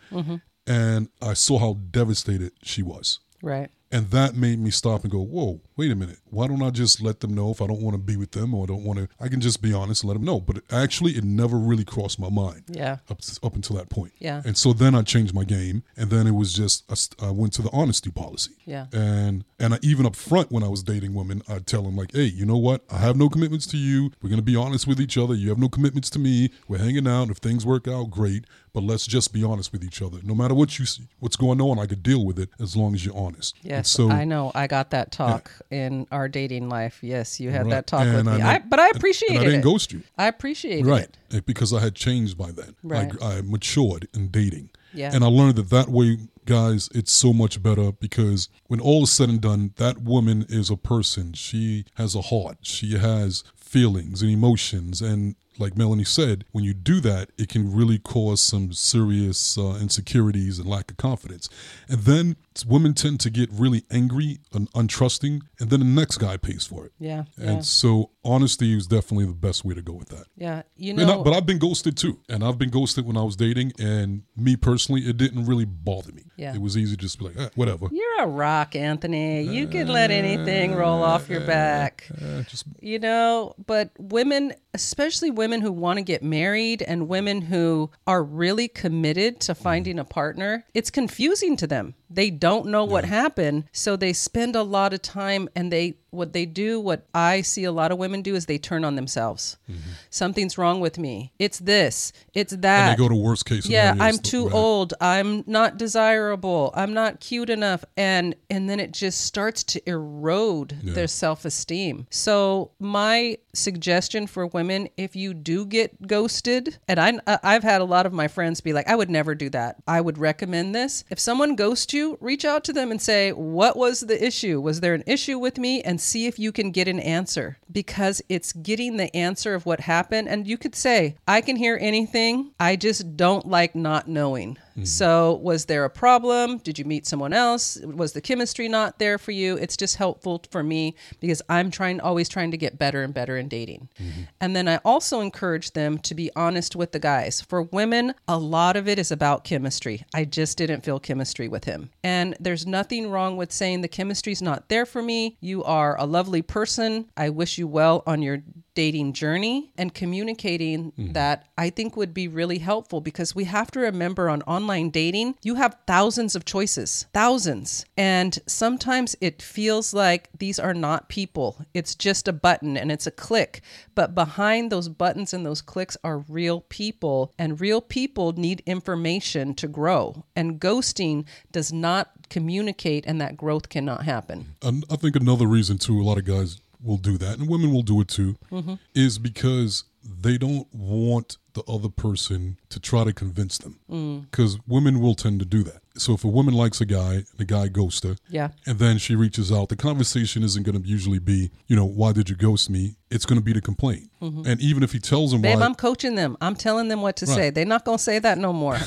and 0.65 1.09
I 1.21 1.33
saw 1.33 1.59
how 1.59 1.73
devastated 1.91 2.53
she 2.63 2.81
was. 2.83 3.19
Right. 3.43 3.69
And 3.91 4.09
that 4.11 4.35
made 4.35 4.59
me 4.59 4.69
stop 4.69 5.03
and 5.03 5.11
go, 5.11 5.19
whoa, 5.21 5.61
wait 5.77 5.91
a 5.91 5.95
minute. 5.95 6.19
Why 6.29 6.47
don't 6.47 6.61
I 6.61 6.71
just 6.71 7.01
let 7.01 7.21
them 7.21 7.33
know 7.33 7.51
if 7.51 7.61
I 7.61 7.67
don't 7.67 7.81
want 7.81 7.93
to 7.95 8.01
be 8.01 8.17
with 8.17 8.31
them 8.31 8.53
or 8.53 8.63
I 8.63 8.65
don't 8.67 8.83
want 8.83 8.99
to? 8.99 9.07
I 9.19 9.29
can 9.29 9.39
just 9.39 9.61
be 9.61 9.73
honest 9.73 10.03
and 10.03 10.09
let 10.09 10.15
them 10.15 10.25
know. 10.25 10.41
But 10.41 10.57
it, 10.57 10.63
actually, 10.71 11.13
it 11.13 11.23
never 11.23 11.57
really 11.57 11.85
crossed 11.85 12.19
my 12.19 12.29
mind 12.29 12.63
Yeah. 12.69 12.97
up, 13.09 13.21
up 13.43 13.55
until 13.55 13.75
that 13.77 13.89
point. 13.89 14.11
Yeah. 14.19 14.41
And 14.45 14.57
so 14.57 14.73
then 14.73 14.93
I 14.93 15.03
changed 15.03 15.33
my 15.33 15.45
game. 15.45 15.83
And 15.95 16.09
then 16.09 16.27
it 16.27 16.31
was 16.31 16.53
just, 16.53 16.83
I 17.21 17.27
I 17.27 17.31
went 17.31 17.53
to 17.53 17.61
the 17.61 17.69
honesty 17.71 18.11
policy. 18.11 18.51
Yeah. 18.65 18.87
And 18.91 19.45
and 19.59 19.73
I, 19.75 19.79
even 19.81 20.05
up 20.05 20.15
front 20.15 20.51
when 20.51 20.63
I 20.63 20.67
was 20.67 20.83
dating 20.83 21.13
women, 21.13 21.41
I'd 21.47 21.65
tell 21.65 21.83
them, 21.83 21.95
like, 21.95 22.11
hey, 22.13 22.25
you 22.25 22.45
know 22.45 22.57
what? 22.57 22.83
I 22.91 22.97
have 22.97 23.15
no 23.15 23.29
commitments 23.29 23.65
to 23.67 23.77
you. 23.77 24.11
We're 24.21 24.29
going 24.29 24.39
to 24.39 24.43
be 24.43 24.55
honest 24.55 24.85
with 24.85 24.99
each 24.99 25.17
other. 25.17 25.33
You 25.33 25.49
have 25.49 25.57
no 25.57 25.69
commitments 25.69 26.09
to 26.11 26.19
me. 26.19 26.51
We're 26.67 26.77
hanging 26.79 27.07
out. 27.07 27.29
If 27.29 27.37
things 27.37 27.65
work 27.65 27.87
out, 27.87 28.11
great. 28.11 28.45
But 28.77 28.83
let's 28.83 29.07
just 29.07 29.33
be 29.33 29.43
honest 29.43 29.71
with 29.71 29.83
each 29.83 30.03
other. 30.03 30.19
No 30.21 30.35
matter 30.35 30.53
what 30.53 30.77
you 30.77 30.85
see, 30.85 31.07
what's 31.19 31.35
going 31.35 31.59
on, 31.59 31.79
I 31.79 31.87
could 31.87 32.03
deal 32.03 32.23
with 32.23 32.37
it 32.37 32.49
as 32.59 32.75
long 32.75 32.93
as 32.93 33.03
you're 33.03 33.17
honest. 33.17 33.55
And 33.63 33.71
Yes, 33.71 33.89
so, 33.89 34.11
I 34.11 34.23
know. 34.23 34.51
I 34.53 34.67
got 34.67 34.91
that 34.91 35.11
talk 35.11 35.49
in 35.71 36.05
our 36.11 36.29
dating 36.29 36.69
life. 36.69 36.99
Yes, 37.01 37.39
you 37.39 37.49
had 37.49 37.63
Right. 37.63 37.69
that 37.71 37.87
talk 37.87 38.01
And 38.01 38.15
with 38.17 38.25
me. 38.27 38.37
know- 38.37 38.45
I, 38.45 38.59
but 38.59 38.79
I 38.79 38.89
and- 38.89 38.95
appreciated 38.97 39.37
and 39.37 39.41
I 39.41 39.49
didn't 39.49 39.61
it. 39.61 39.63
ghost 39.63 39.91
you. 39.91 40.03
I 40.15 40.27
appreciated 40.27 40.85
Right. 40.85 41.09
it. 41.31 41.47
Because 41.47 41.73
I 41.73 41.79
had 41.79 41.95
changed 41.95 42.37
by 42.37 42.51
then. 42.51 42.75
Right. 42.83 43.11
I, 43.19 43.37
I 43.37 43.41
matured 43.41 44.07
in 44.13 44.27
dating. 44.27 44.69
Yeah. 44.93 45.09
And 45.11 45.23
I 45.23 45.27
learned 45.27 45.55
that 45.55 45.71
that 45.71 45.89
way, 45.89 46.19
guys, 46.45 46.87
it's 46.93 47.11
so 47.11 47.33
much 47.33 47.63
better 47.63 47.91
because 47.93 48.47
when 48.67 48.79
all 48.79 49.05
is 49.05 49.11
said 49.11 49.29
and 49.29 49.41
done, 49.41 49.73
that 49.77 50.03
woman 50.03 50.45
is 50.49 50.69
a 50.69 50.77
person. 50.77 51.33
She 51.33 51.85
has 51.95 52.13
a 52.13 52.21
heart. 52.21 52.59
She 52.61 52.95
has 52.99 53.43
feelings 53.55 54.21
and 54.21 54.29
emotions. 54.29 55.01
And 55.01 55.33
like 55.59 55.77
Melanie 55.77 56.03
said, 56.03 56.45
when 56.51 56.63
you 56.63 56.73
do 56.73 56.99
that, 57.01 57.29
it 57.37 57.49
can 57.49 57.71
really 57.73 57.97
cause 57.99 58.41
some 58.41 58.73
serious 58.73 59.57
uh, 59.57 59.77
insecurities 59.81 60.59
and 60.59 60.67
lack 60.67 60.91
of 60.91 60.97
confidence. 60.97 61.49
And 61.89 61.99
then 62.01 62.35
women 62.67 62.93
tend 62.93 63.19
to 63.21 63.29
get 63.29 63.49
really 63.51 63.83
angry 63.91 64.39
and 64.53 64.71
untrusting, 64.73 65.41
and 65.59 65.69
then 65.69 65.79
the 65.79 65.85
next 65.85 66.17
guy 66.17 66.37
pays 66.37 66.65
for 66.65 66.85
it. 66.85 66.91
Yeah. 66.99 67.25
And 67.37 67.57
Yeah. 67.57 67.59
so 67.61 68.11
honesty 68.23 68.75
is 68.75 68.87
definitely 68.87 69.25
the 69.25 69.33
best 69.33 69.63
way 69.63 69.73
to 69.73 69.81
go 69.81 69.93
with 69.93 70.09
that. 70.09 70.25
Yeah. 70.35 70.63
You 70.75 70.91
And 70.91 71.01
I- 71.01 71.05
know, 71.05 71.23
but 71.23 71.33
I've 71.33 71.45
been 71.45 71.59
ghosted 71.59 71.95
too, 71.97 72.19
and 72.29 72.43
I've 72.43 72.57
been 72.57 72.69
ghosted 72.69 73.05
when 73.05 73.15
I 73.17 73.23
was 73.23 73.35
dating. 73.35 73.73
And 73.79 74.23
me 74.35 74.55
personally, 74.55 75.01
it 75.01 75.17
didn't 75.17 75.45
really 75.45 75.65
bother 75.65 76.11
me. 76.11 76.23
Yeah. 76.35 76.53
it 76.53 76.61
was 76.61 76.77
easy 76.77 76.95
to 76.95 77.01
just 77.01 77.17
be 77.17 77.25
like, 77.25 77.37
eh, 77.37 77.49
whatever. 77.55 77.87
you're 77.91 78.21
a 78.23 78.27
rock, 78.27 78.75
Anthony. 78.75 79.41
You 79.41 79.67
can 79.67 79.87
let 79.87 80.11
anything 80.11 80.75
roll 80.75 81.01
off 81.03 81.29
your 81.29 81.41
back. 81.41 82.07
Eh, 82.21 82.43
just 82.49 82.65
you 82.81 82.99
know 82.99 83.55
but 83.65 83.89
women 83.99 84.53
especially 84.73 85.31
women 85.31 85.46
who 85.51 85.71
want 85.71 85.97
to 85.97 86.03
get 86.03 86.23
married 86.23 86.81
and 86.81 87.07
women 87.07 87.41
who 87.41 87.89
are 88.05 88.23
really 88.23 88.67
committed 88.67 89.39
to 89.39 89.55
finding 89.55 89.99
a 89.99 90.05
partner 90.05 90.65
it's 90.73 90.89
confusing 90.89 91.55
to 91.57 91.67
them 91.67 91.95
they 92.09 92.29
don't 92.29 92.65
know 92.67 92.85
what 92.85 93.05
happened 93.05 93.63
so 93.71 93.95
they 93.95 94.13
spend 94.13 94.55
a 94.55 94.63
lot 94.63 94.93
of 94.93 95.01
time 95.01 95.49
and 95.55 95.71
they 95.71 95.95
what 96.09 96.33
they 96.33 96.45
do 96.45 96.79
what 96.79 97.05
i 97.13 97.41
see 97.41 97.63
a 97.63 97.71
lot 97.71 97.91
of 97.91 97.97
women 97.97 98.21
do 98.21 98.35
is 98.35 98.45
they 98.45 98.57
turn 98.57 98.83
on 98.83 98.95
themselves. 98.95 99.57
Mm-hmm. 99.69 99.89
Something's 100.09 100.57
wrong 100.57 100.79
with 100.79 100.97
me. 100.97 101.33
It's 101.39 101.59
this. 101.59 102.11
It's 102.33 102.53
and 102.53 102.63
that. 102.63 102.89
they 102.89 103.03
go 103.03 103.09
to 103.09 103.15
worst 103.15 103.45
case. 103.45 103.67
yeah 103.67 103.95
i'm 103.99 104.17
too 104.17 104.45
right? 104.45 104.53
old. 104.53 104.93
I'm 105.01 105.43
not 105.47 105.77
desirable. 105.77 106.71
I'm 106.73 106.93
not 106.93 107.19
cute 107.19 107.49
enough. 107.49 107.83
And 107.95 108.35
and 108.49 108.69
then 108.69 108.79
it 108.79 108.91
just 108.91 109.21
starts 109.21 109.63
to 109.65 109.89
erode 109.89 110.77
their 110.83 111.07
self-esteem. 111.07 112.07
So 112.09 112.71
my 112.79 113.37
suggestion 113.53 114.27
for 114.27 114.45
women 114.47 114.87
if 114.97 115.15
you 115.15 115.33
do 115.33 115.65
get 115.65 116.07
ghosted 116.07 116.77
and 116.87 116.99
I, 116.99 117.39
i've 117.41 117.63
had 117.63 117.81
a 117.81 117.85
lot 117.85 118.05
of 118.05 118.13
my 118.13 118.27
friends 118.27 118.61
be 118.61 118.71
like 118.71 118.87
i 118.87 118.95
would 118.95 119.09
never 119.09 119.33
do 119.33 119.49
that. 119.49 119.77
I 119.87 119.99
would 120.01 120.17
recommend 120.17 120.75
this. 120.75 121.03
If 121.09 121.19
someone 121.19 121.55
ghosts 121.55 121.93
you 121.93 121.96
reach 122.19 122.45
out 122.45 122.63
to 122.65 122.73
them 122.73 122.91
and 122.91 123.01
say 123.01 123.31
what 123.31 123.75
was 123.77 124.01
the 124.01 124.23
issue? 124.23 124.61
Was 124.61 124.81
there 124.81 124.93
an 124.93 125.03
issue 125.07 125.39
with 125.39 125.57
me? 125.57 125.77
and 125.87 126.01
see 126.01 126.27
if 126.27 126.37
you 126.37 126.51
can 126.51 126.71
get 126.71 126.87
an 126.87 126.99
answer. 126.99 127.57
Because 127.71 128.21
it's 128.29 128.53
getting 128.53 128.97
the 128.97 129.15
answer 129.15 129.53
of 129.53 129.65
what 129.65 129.81
happened. 129.81 130.27
And 130.27 130.47
you 130.47 130.57
could 130.57 130.75
say 130.75 131.15
i 131.27 131.41
can 131.41 131.55
hear 131.55 131.77
anything. 131.79 132.51
I 132.59 132.75
just 132.75 133.15
don't 133.15 133.47
like 133.47 133.75
not 133.75 134.07
knowing 134.07 134.57
Mm-hmm. 134.77 134.85
So, 134.85 135.33
was 135.41 135.65
there 135.65 135.85
a 135.85 135.89
problem? 135.89 136.59
Did 136.59 136.77
you 136.77 136.85
meet 136.85 137.07
someone 137.07 137.33
else? 137.33 137.79
Was 137.83 138.13
the 138.13 138.21
chemistry 138.21 138.69
not 138.69 138.99
there 138.99 139.17
for 139.17 139.31
you? 139.31 139.57
It's 139.57 139.75
just 139.75 139.95
helpful 139.95 140.43
for 140.51 140.61
me 140.61 140.93
because 141.19 141.41
I'm 141.49 141.71
trying, 141.71 141.99
always 141.99 142.29
trying 142.29 142.51
to 142.51 142.57
get 142.57 142.77
better 142.77 143.01
and 143.01 143.11
better 143.11 143.37
in 143.37 143.47
dating. 143.47 143.89
Mm-hmm. 143.99 144.21
And 144.39 144.55
then 144.55 144.67
I 144.67 144.77
also 144.85 145.21
encourage 145.21 145.71
them 145.71 145.97
to 145.99 146.13
be 146.13 146.29
honest 146.35 146.75
with 146.75 146.91
the 146.91 146.99
guys. 146.99 147.41
For 147.41 147.63
women, 147.63 148.13
a 148.27 148.37
lot 148.37 148.75
of 148.75 148.87
it 148.87 148.99
is 148.99 149.11
about 149.11 149.43
chemistry. 149.43 150.05
I 150.13 150.25
just 150.25 150.59
didn't 150.59 150.81
feel 150.81 150.99
chemistry 150.99 151.47
with 151.47 151.63
him. 151.63 151.89
And 152.03 152.37
there's 152.39 152.67
nothing 152.67 153.09
wrong 153.09 153.35
with 153.35 153.51
saying 153.51 153.81
the 153.81 153.87
chemistry's 153.87 154.43
not 154.43 154.69
there 154.69 154.85
for 154.85 155.01
me. 155.01 155.37
You 155.41 155.63
are 155.63 155.99
a 155.99 156.05
lovely 156.05 156.43
person. 156.43 157.09
I 157.17 157.29
wish 157.29 157.57
you 157.57 157.67
well 157.67 158.03
on 158.05 158.21
your 158.21 158.43
dating 158.77 159.11
journey 159.11 159.71
and 159.75 159.91
communicating 159.91 160.91
mm-hmm. 160.91 161.11
that 161.13 161.47
I 161.57 161.71
think 161.71 161.97
would 161.97 162.13
be 162.13 162.27
really 162.27 162.59
helpful 162.59 163.01
because 163.01 163.33
we 163.33 163.45
have 163.45 163.71
to 163.71 163.79
remember 163.79 164.29
on 164.29 164.43
online 164.43 164.91
dating, 164.91 165.33
you 165.41 165.55
have 165.55 165.79
thousands 165.87 166.35
of 166.35 166.45
choices, 166.45 167.07
thousands. 167.11 167.87
And 167.97 168.37
sometimes 168.45 169.15
it 169.19 169.41
feels 169.41 169.95
like 169.95 170.29
these 170.37 170.59
are 170.59 170.75
not 170.75 171.09
people. 171.09 171.65
It's 171.73 171.95
just 171.95 172.27
a 172.27 172.31
button 172.33 172.77
and 172.77 172.91
it's 172.91 173.07
a 173.07 173.11
click. 173.11 173.61
But 173.95 174.13
behind 174.13 174.71
those 174.71 174.89
buttons 174.89 175.33
and 175.33 175.43
those 175.43 175.63
clicks 175.63 175.97
are 176.03 176.19
real 176.29 176.61
people, 176.61 177.33
and 177.39 177.59
real 177.59 177.81
people 177.81 178.33
need 178.33 178.61
information 178.67 179.55
to 179.55 179.67
grow. 179.67 180.23
And 180.35 180.61
ghosting 180.61 181.25
does 181.51 181.73
not 181.73 182.11
communicate, 182.29 183.05
and 183.07 183.19
that 183.21 183.37
growth 183.37 183.69
cannot 183.69 184.03
happen. 184.03 184.53
And 184.61 184.85
I 184.91 184.97
think 184.97 185.15
another 185.15 185.47
reason 185.47 185.79
too, 185.79 185.99
a 185.99 186.03
lot 186.03 186.19
of 186.19 186.25
guys 186.25 186.59
will 186.81 186.97
do 186.97 187.17
that, 187.17 187.37
and 187.39 187.49
women 187.49 187.73
will 187.73 187.81
do 187.83 188.01
it 188.01 188.07
too, 188.07 188.37
mm-hmm. 188.51 188.75
is 188.93 189.17
because 189.17 189.83
they 190.03 190.37
don't 190.37 190.67
want 190.73 191.37
the 191.53 191.63
other 191.63 191.89
person 191.89 192.57
to 192.69 192.79
try 192.79 193.03
to 193.03 193.11
convince 193.11 193.57
them. 193.57 193.79
Mm. 193.89 194.29
Because 194.29 194.57
women 194.67 195.01
will 195.01 195.15
tend 195.15 195.39
to 195.39 195.45
do 195.45 195.63
that. 195.63 195.81
So 195.95 196.13
if 196.13 196.23
a 196.23 196.27
woman 196.27 196.53
likes 196.53 196.79
a 196.79 196.85
guy, 196.85 197.15
and 197.15 197.25
the 197.37 197.45
guy 197.45 197.67
ghosts 197.67 198.03
her, 198.03 198.15
Yeah. 198.29 198.49
and 198.65 198.79
then 198.79 198.99
she 198.99 199.15
reaches 199.15 199.51
out, 199.51 199.69
the 199.69 199.75
conversation 199.75 200.43
isn't 200.43 200.63
going 200.63 200.81
to 200.81 200.87
usually 200.87 201.19
be, 201.19 201.51
you 201.67 201.75
know, 201.75 201.85
why 201.85 202.13
did 202.13 202.29
you 202.29 202.35
ghost 202.35 202.69
me? 202.69 202.95
It's 203.09 203.25
going 203.25 203.39
to 203.39 203.43
be 203.43 203.53
to 203.53 203.61
complain. 203.61 204.09
Mm-hmm. 204.21 204.43
And 204.45 204.61
even 204.61 204.83
if 204.83 204.91
he 204.93 204.99
tells 204.99 205.33
him 205.33 205.41
Babe, 205.41 205.59
why, 205.59 205.65
I'm 205.65 205.75
coaching 205.75 206.15
them. 206.15 206.37
I'm 206.39 206.55
telling 206.55 206.87
them 206.87 207.01
what 207.01 207.17
to 207.17 207.25
say. 207.27 207.49
They're 207.49 207.65
not 207.65 207.83
going 207.83 207.97
to 207.97 208.03
say 208.03 208.19
that 208.19 208.37
no 208.37 208.53
more. 208.53 208.77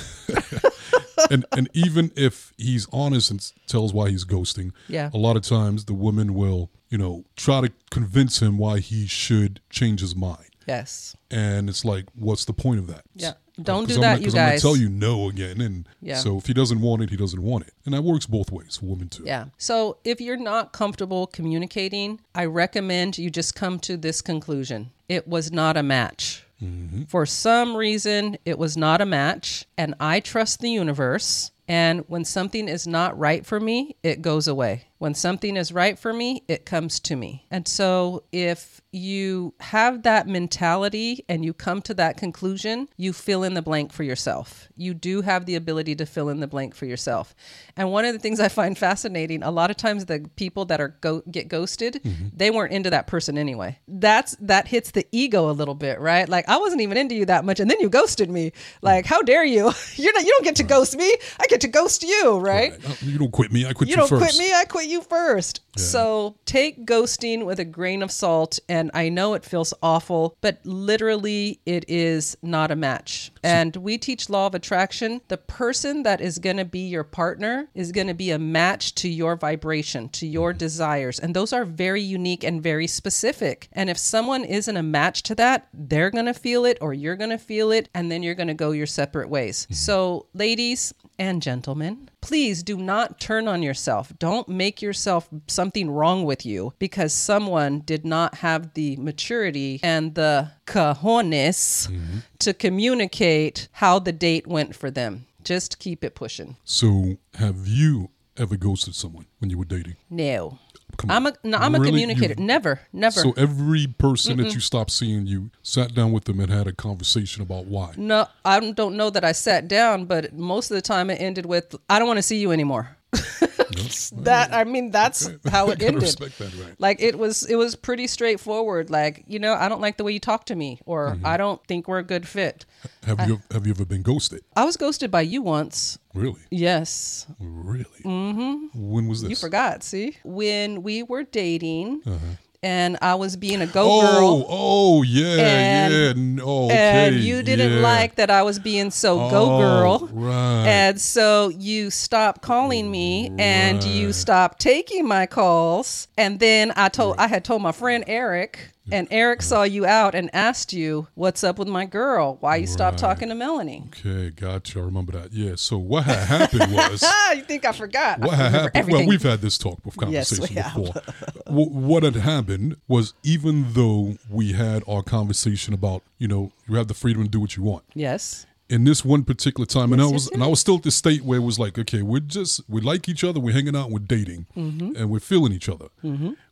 and 1.30 1.44
and 1.52 1.68
even 1.74 2.12
if 2.16 2.52
he's 2.56 2.86
honest 2.92 3.30
and 3.30 3.52
tells 3.66 3.92
why 3.92 4.10
he's 4.10 4.24
ghosting, 4.24 4.72
Yeah. 4.88 5.10
a 5.12 5.18
lot 5.18 5.36
of 5.36 5.42
times 5.42 5.84
the 5.84 5.94
woman 5.94 6.34
will, 6.34 6.70
you 6.90 6.98
know, 6.98 7.24
try 7.36 7.60
to 7.60 7.72
convince 7.90 8.42
him 8.42 8.58
why 8.58 8.80
he 8.80 9.06
should 9.06 9.60
change 9.70 10.00
his 10.00 10.14
mind. 10.14 10.46
yes. 10.66 11.16
And 11.32 11.68
it's 11.68 11.84
like, 11.84 12.04
what's 12.14 12.44
the 12.44 12.52
point 12.52 12.78
of 12.80 12.86
that? 12.88 13.02
Yeah. 13.16 13.30
Uh, 13.30 13.62
Don't 13.62 13.88
do 13.88 13.94
I'm 13.96 14.00
that, 14.00 14.06
not- 14.14 14.20
you 14.20 14.26
'cause 14.26 14.34
I'm 14.34 14.48
gonna 14.50 14.60
tell 14.60 14.76
you 14.76 14.88
no 14.88 15.28
again, 15.28 15.60
and 15.60 15.88
Yeah. 16.02 16.16
so 16.18 16.38
if 16.38 16.46
he 16.46 16.54
doesn't 16.54 16.80
want 16.80 17.02
it, 17.02 17.10
he 17.10 17.16
doesn't 17.16 17.42
want 17.42 17.66
it, 17.66 17.74
and 17.84 17.94
that 17.94 18.02
works 18.02 18.26
both 18.26 18.50
ways 18.52 18.76
for 18.76 18.86
women 18.86 19.08
too. 19.08 19.24
Yeah. 19.26 19.46
So 19.58 19.98
if 20.04 20.20
you're 20.20 20.36
not 20.36 20.72
comfortable 20.72 21.26
communicating, 21.26 22.20
I 22.34 22.44
recommend 22.46 23.18
you 23.18 23.30
just 23.30 23.54
come 23.54 23.78
to 23.80 23.96
this 23.96 24.20
conclusion. 24.22 24.90
It 25.08 25.26
was 25.28 25.50
not 25.52 25.76
a 25.76 25.82
match. 25.82 26.44
Mm-hmm. 26.62 27.04
For 27.04 27.26
some 27.26 27.76
reason, 27.76 28.36
it 28.44 28.58
was 28.58 28.76
not 28.76 29.00
a 29.00 29.06
match, 29.06 29.64
and 29.78 29.94
I 30.00 30.20
trust 30.20 30.60
the 30.60 30.70
universe. 30.70 31.50
And 31.68 32.04
when 32.08 32.24
something 32.24 32.68
is 32.68 32.86
not 32.86 33.16
right 33.18 33.46
for 33.46 33.60
me, 33.60 33.94
it 34.02 34.22
goes 34.22 34.46
away. 34.48 34.86
When 35.00 35.14
something 35.14 35.56
is 35.56 35.72
right 35.72 35.98
for 35.98 36.12
me, 36.12 36.42
it 36.46 36.66
comes 36.66 37.00
to 37.00 37.16
me. 37.16 37.46
And 37.50 37.66
so 37.66 38.22
if 38.32 38.82
you 38.92 39.54
have 39.60 40.02
that 40.02 40.28
mentality 40.28 41.24
and 41.26 41.42
you 41.42 41.54
come 41.54 41.80
to 41.80 41.94
that 41.94 42.18
conclusion, 42.18 42.86
you 42.98 43.14
fill 43.14 43.42
in 43.42 43.54
the 43.54 43.62
blank 43.62 43.94
for 43.94 44.02
yourself. 44.02 44.68
You 44.76 44.92
do 44.92 45.22
have 45.22 45.46
the 45.46 45.54
ability 45.54 45.94
to 45.96 46.04
fill 46.04 46.28
in 46.28 46.40
the 46.40 46.46
blank 46.46 46.74
for 46.74 46.84
yourself. 46.84 47.34
And 47.78 47.90
one 47.90 48.04
of 48.04 48.12
the 48.12 48.18
things 48.18 48.40
I 48.40 48.48
find 48.48 48.76
fascinating, 48.76 49.42
a 49.42 49.50
lot 49.50 49.70
of 49.70 49.78
times 49.78 50.04
the 50.04 50.28
people 50.36 50.66
that 50.66 50.82
are 50.82 50.88
go- 51.00 51.22
get 51.30 51.48
ghosted, 51.48 52.02
they 52.36 52.50
weren't 52.50 52.74
into 52.74 52.90
that 52.90 53.06
person 53.06 53.38
anyway. 53.38 53.78
That's 53.88 54.36
that 54.40 54.68
hits 54.68 54.90
the 54.90 55.06
ego 55.12 55.48
a 55.48 55.52
little 55.52 55.74
bit, 55.74 55.98
right? 55.98 56.28
Like 56.28 56.46
I 56.46 56.58
wasn't 56.58 56.82
even 56.82 56.98
into 56.98 57.14
you 57.14 57.24
that 57.24 57.46
much 57.46 57.58
and 57.58 57.70
then 57.70 57.80
you 57.80 57.88
ghosted 57.88 58.28
me. 58.30 58.52
Like 58.82 59.06
how 59.06 59.22
dare 59.22 59.46
you? 59.46 59.72
You're 59.94 60.12
not 60.12 60.24
you 60.24 60.30
don't 60.32 60.44
get 60.44 60.56
to 60.56 60.62
ghost 60.62 60.94
me. 60.94 61.10
I 61.40 61.46
get 61.48 61.62
to 61.62 61.68
ghost 61.68 62.02
you, 62.02 62.36
right? 62.38 62.74
Uh, 62.84 62.94
You 63.00 63.18
don't 63.18 63.32
quit 63.32 63.50
me. 63.50 63.64
I 63.64 63.72
quit 63.72 63.88
you, 63.88 63.92
you 63.92 63.96
don't 63.96 64.08
first. 64.10 64.20
quit 64.20 64.36
me 64.36 64.52
i 64.52 64.66
quit 64.66 64.89
you 64.90 65.02
first. 65.02 65.60
So 65.76 66.36
take 66.44 66.84
ghosting 66.84 67.44
with 67.46 67.58
a 67.58 67.64
grain 67.64 68.02
of 68.02 68.10
salt 68.10 68.58
and 68.68 68.90
i 68.92 69.08
know 69.08 69.34
it 69.34 69.44
feels 69.44 69.72
awful 69.82 70.36
but 70.40 70.58
literally 70.64 71.60
it 71.64 71.84
is 71.88 72.36
not 72.42 72.70
a 72.70 72.76
match. 72.76 73.30
And 73.42 73.76
we 73.76 73.96
teach 73.96 74.28
law 74.28 74.46
of 74.46 74.54
attraction. 74.54 75.20
The 75.28 75.36
person 75.38 76.02
that 76.02 76.20
is 76.20 76.38
going 76.38 76.56
to 76.56 76.64
be 76.64 76.80
your 76.80 77.04
partner 77.04 77.68
is 77.74 77.92
going 77.92 78.08
to 78.08 78.14
be 78.14 78.30
a 78.30 78.38
match 78.38 78.94
to 78.96 79.08
your 79.08 79.36
vibration 79.36 80.08
to 80.10 80.26
your 80.26 80.50
mm-hmm. 80.50 80.58
desires. 80.58 81.18
And 81.18 81.34
those 81.34 81.52
are 81.52 81.64
very 81.64 82.02
unique 82.02 82.44
and 82.44 82.62
very 82.62 82.86
specific. 82.86 83.68
And 83.72 83.88
if 83.88 83.96
someone 83.96 84.44
isn't 84.44 84.76
a 84.76 84.82
match 84.82 85.22
to 85.24 85.34
that 85.36 85.68
they're 85.72 86.10
going 86.10 86.26
to 86.26 86.34
feel 86.34 86.64
it 86.64 86.78
or 86.80 86.92
you're 86.92 87.16
going 87.16 87.30
to 87.30 87.38
feel 87.38 87.70
it 87.70 87.88
and 87.94 88.10
then 88.10 88.22
you're 88.22 88.34
going 88.34 88.48
to 88.48 88.54
go 88.54 88.72
your 88.72 88.86
separate 88.86 89.28
ways. 89.28 89.64
Mm-hmm. 89.64 89.74
So 89.74 90.26
ladies 90.34 90.92
and 91.20 91.42
gentlemen, 91.42 92.08
please 92.22 92.62
do 92.62 92.78
not 92.78 93.20
turn 93.20 93.46
on 93.46 93.62
yourself. 93.62 94.10
Don't 94.18 94.48
make 94.48 94.80
yourself 94.80 95.28
something 95.46 95.90
wrong 95.90 96.24
with 96.24 96.46
you 96.46 96.72
because 96.78 97.12
someone 97.12 97.80
did 97.80 98.06
not 98.06 98.36
have 98.36 98.72
the 98.72 98.96
maturity 98.96 99.80
and 99.82 100.14
the 100.14 100.50
cojones 100.66 101.88
mm-hmm. 101.88 102.18
to 102.38 102.54
communicate 102.54 103.68
how 103.72 103.98
the 103.98 104.12
date 104.12 104.46
went 104.46 104.74
for 104.74 104.90
them. 104.90 105.26
Just 105.44 105.78
keep 105.78 106.02
it 106.02 106.14
pushing. 106.14 106.56
So, 106.64 107.18
have 107.34 107.66
you 107.66 108.08
ever 108.38 108.56
ghosted 108.56 108.94
someone 108.94 109.26
when 109.38 109.50
you 109.50 109.58
were 109.58 109.64
dating? 109.66 109.96
No. 110.08 110.58
Come 110.96 111.10
I'm 111.10 111.26
a 111.26 111.32
no, 111.44 111.58
I'm 111.58 111.74
a 111.74 111.80
communicator. 111.80 112.34
Never, 112.38 112.80
never. 112.92 113.20
So 113.20 113.32
every 113.36 113.86
person 113.86 114.36
that 114.38 114.54
you 114.54 114.60
stopped 114.60 114.90
seeing, 114.90 115.26
you 115.26 115.50
sat 115.62 115.94
down 115.94 116.12
with 116.12 116.24
them 116.24 116.40
and 116.40 116.50
had 116.50 116.66
a 116.66 116.72
conversation 116.72 117.42
about 117.42 117.66
why. 117.66 117.92
no, 117.96 118.26
I 118.44 118.60
don't 118.72 118.96
know 118.96 119.10
that 119.10 119.24
I 119.24 119.32
sat 119.32 119.68
down, 119.68 120.06
but 120.06 120.32
most 120.32 120.70
of 120.70 120.74
the 120.74 120.82
time 120.82 121.10
it 121.10 121.20
ended 121.20 121.46
with 121.46 121.74
I 121.88 121.98
don't 121.98 122.08
want 122.08 122.18
to 122.18 122.22
see 122.22 122.38
you 122.38 122.52
anymore. 122.52 122.96
that 124.24 124.50
I 124.52 124.64
mean 124.64 124.90
that's 124.90 125.28
how 125.50 125.70
it 125.70 125.82
ended. 125.82 126.02
that, 126.02 126.40
right? 126.40 126.74
Like 126.78 127.00
it 127.00 127.18
was 127.18 127.44
it 127.44 127.56
was 127.56 127.76
pretty 127.76 128.06
straightforward. 128.06 128.90
Like, 128.90 129.24
you 129.26 129.38
know, 129.38 129.54
I 129.54 129.68
don't 129.68 129.80
like 129.80 129.96
the 129.96 130.04
way 130.04 130.12
you 130.12 130.20
talk 130.20 130.46
to 130.46 130.54
me 130.56 130.80
or 130.86 131.10
Mm-hmm. 131.10 131.26
I 131.26 131.36
don't 131.36 131.64
think 131.66 131.88
we're 131.88 131.98
a 131.98 132.04
good 132.04 132.26
fit. 132.28 132.66
Have 133.04 133.26
you 133.28 133.40
have 133.50 133.66
you 133.66 133.72
ever 133.72 133.84
been 133.84 134.02
ghosted? 134.02 134.42
I 134.54 134.64
was 134.64 134.76
ghosted 134.76 135.10
by 135.10 135.22
you 135.22 135.42
once. 135.42 135.98
Really, 136.14 136.40
Yes. 136.50 137.26
really. 137.40 137.84
Mm-hmm. 138.04 138.66
When 138.90 139.08
was 139.08 139.22
this? 139.22 139.30
You 139.30 139.36
forgot, 139.36 139.82
see? 139.82 140.16
When 140.24 140.82
we 140.82 141.02
were 141.02 141.22
dating 141.24 142.02
Uh-huh. 142.06 142.16
And 142.62 142.98
I 143.00 143.14
was 143.14 143.36
being 143.36 143.62
a 143.62 143.66
go 143.66 143.86
Oh, 143.88 144.00
girl. 144.00 144.46
oh, 144.48 145.02
yeah, 145.02 145.36
And- 145.38 145.94
yeah. 145.94 146.12
No, 146.44 146.66
okay, 146.66 147.08
And 147.08 147.16
you 147.20 147.42
didn't 147.42 147.74
yeah. 147.74 147.80
like 147.80 148.16
that 148.16 148.30
I 148.30 148.42
was 148.42 148.58
being 148.58 148.90
so 148.90 149.16
go 149.30 149.54
Oh, 149.54 149.58
girl. 149.58 150.08
right. 150.12 150.66
And 150.66 151.00
so 151.00 151.48
you 151.48 151.90
stopped 151.90 152.42
calling 152.42 152.90
me 152.90 153.32
and 153.38 153.82
you 153.82 154.12
stopped 154.12 154.60
taking 154.60 155.06
my 155.08 155.24
calls. 155.26 156.08
And 156.18 156.38
then 156.38 156.72
I 156.76 156.88
told 156.90 157.16
I 157.18 157.28
had 157.28 157.44
told 157.44 157.62
my 157.62 157.72
friend 157.72 158.04
Eric 158.06 158.58
and 158.92 159.06
Eric 159.10 159.42
saw 159.42 159.62
you 159.62 159.86
out 159.86 160.14
and 160.14 160.30
asked 160.34 160.72
you, 160.72 161.06
"What's 161.14 161.44
up 161.44 161.58
with 161.58 161.68
my 161.68 161.84
girl? 161.86 162.38
Why 162.40 162.56
you 162.56 162.66
stopped 162.66 162.94
Right. 162.94 163.08
talking 163.08 163.28
to 163.28 163.34
Melanie?" 163.34 163.84
Okay, 163.88 164.30
gotcha. 164.30 164.80
I 164.80 164.82
remember 164.82 165.12
that. 165.12 165.32
Yeah. 165.32 165.52
So 165.56 165.78
what 165.78 166.04
had 166.04 166.26
happened 166.26 166.72
was 166.74 167.04
you 167.34 167.42
think 167.42 167.64
I 167.64 167.72
forgot? 167.72 168.20
what 168.20 168.30
I 168.32 168.36
had 168.36 168.52
happened. 168.52 168.70
everything. 168.74 169.00
Well, 169.02 169.08
we've 169.08 169.22
had 169.22 169.40
this 169.40 169.58
talk 169.58 169.78
of 169.86 169.94
Yes, 170.10 170.32
we 170.32 170.48
conversation 170.48 170.62
have. 170.62 170.74
before. 170.74 171.02
What 171.46 172.02
had 172.04 172.14
happened 172.16 172.76
was 172.88 173.14
even 173.22 173.72
though 173.72 174.16
we 174.30 174.52
had 174.52 174.82
our 174.88 175.02
conversation 175.02 175.74
about 175.74 176.02
you 176.18 176.28
know 176.28 176.52
you 176.68 176.76
have 176.76 176.88
the 176.88 176.94
freedom 176.94 177.22
to 177.24 177.28
do 177.28 177.40
what 177.40 177.56
you 177.56 177.62
want. 177.62 177.84
yes. 177.94 178.46
In 178.70 178.84
this 178.84 179.04
one 179.04 179.24
particular 179.24 179.66
time, 179.66 179.92
and 179.92 180.00
I 180.00 180.06
was 180.06 180.28
and 180.30 180.42
I 180.42 180.46
was 180.46 180.60
still 180.60 180.76
at 180.76 180.82
the 180.84 180.90
state 180.90 181.22
where 181.22 181.38
it 181.38 181.42
was 181.42 181.58
like, 181.58 181.78
okay, 181.78 182.02
we're 182.02 182.20
just 182.20 182.62
we 182.68 182.80
like 182.80 183.08
each 183.08 183.22
other, 183.24 183.38
we're 183.40 183.52
hanging 183.52 183.76
out, 183.76 183.90
we're 183.90 183.98
dating, 183.98 184.46
Mm-hmm. 184.56 184.96
and 184.96 185.10
we're 185.10 185.20
feeling 185.20 185.52
each 185.52 185.68
other. 185.68 185.88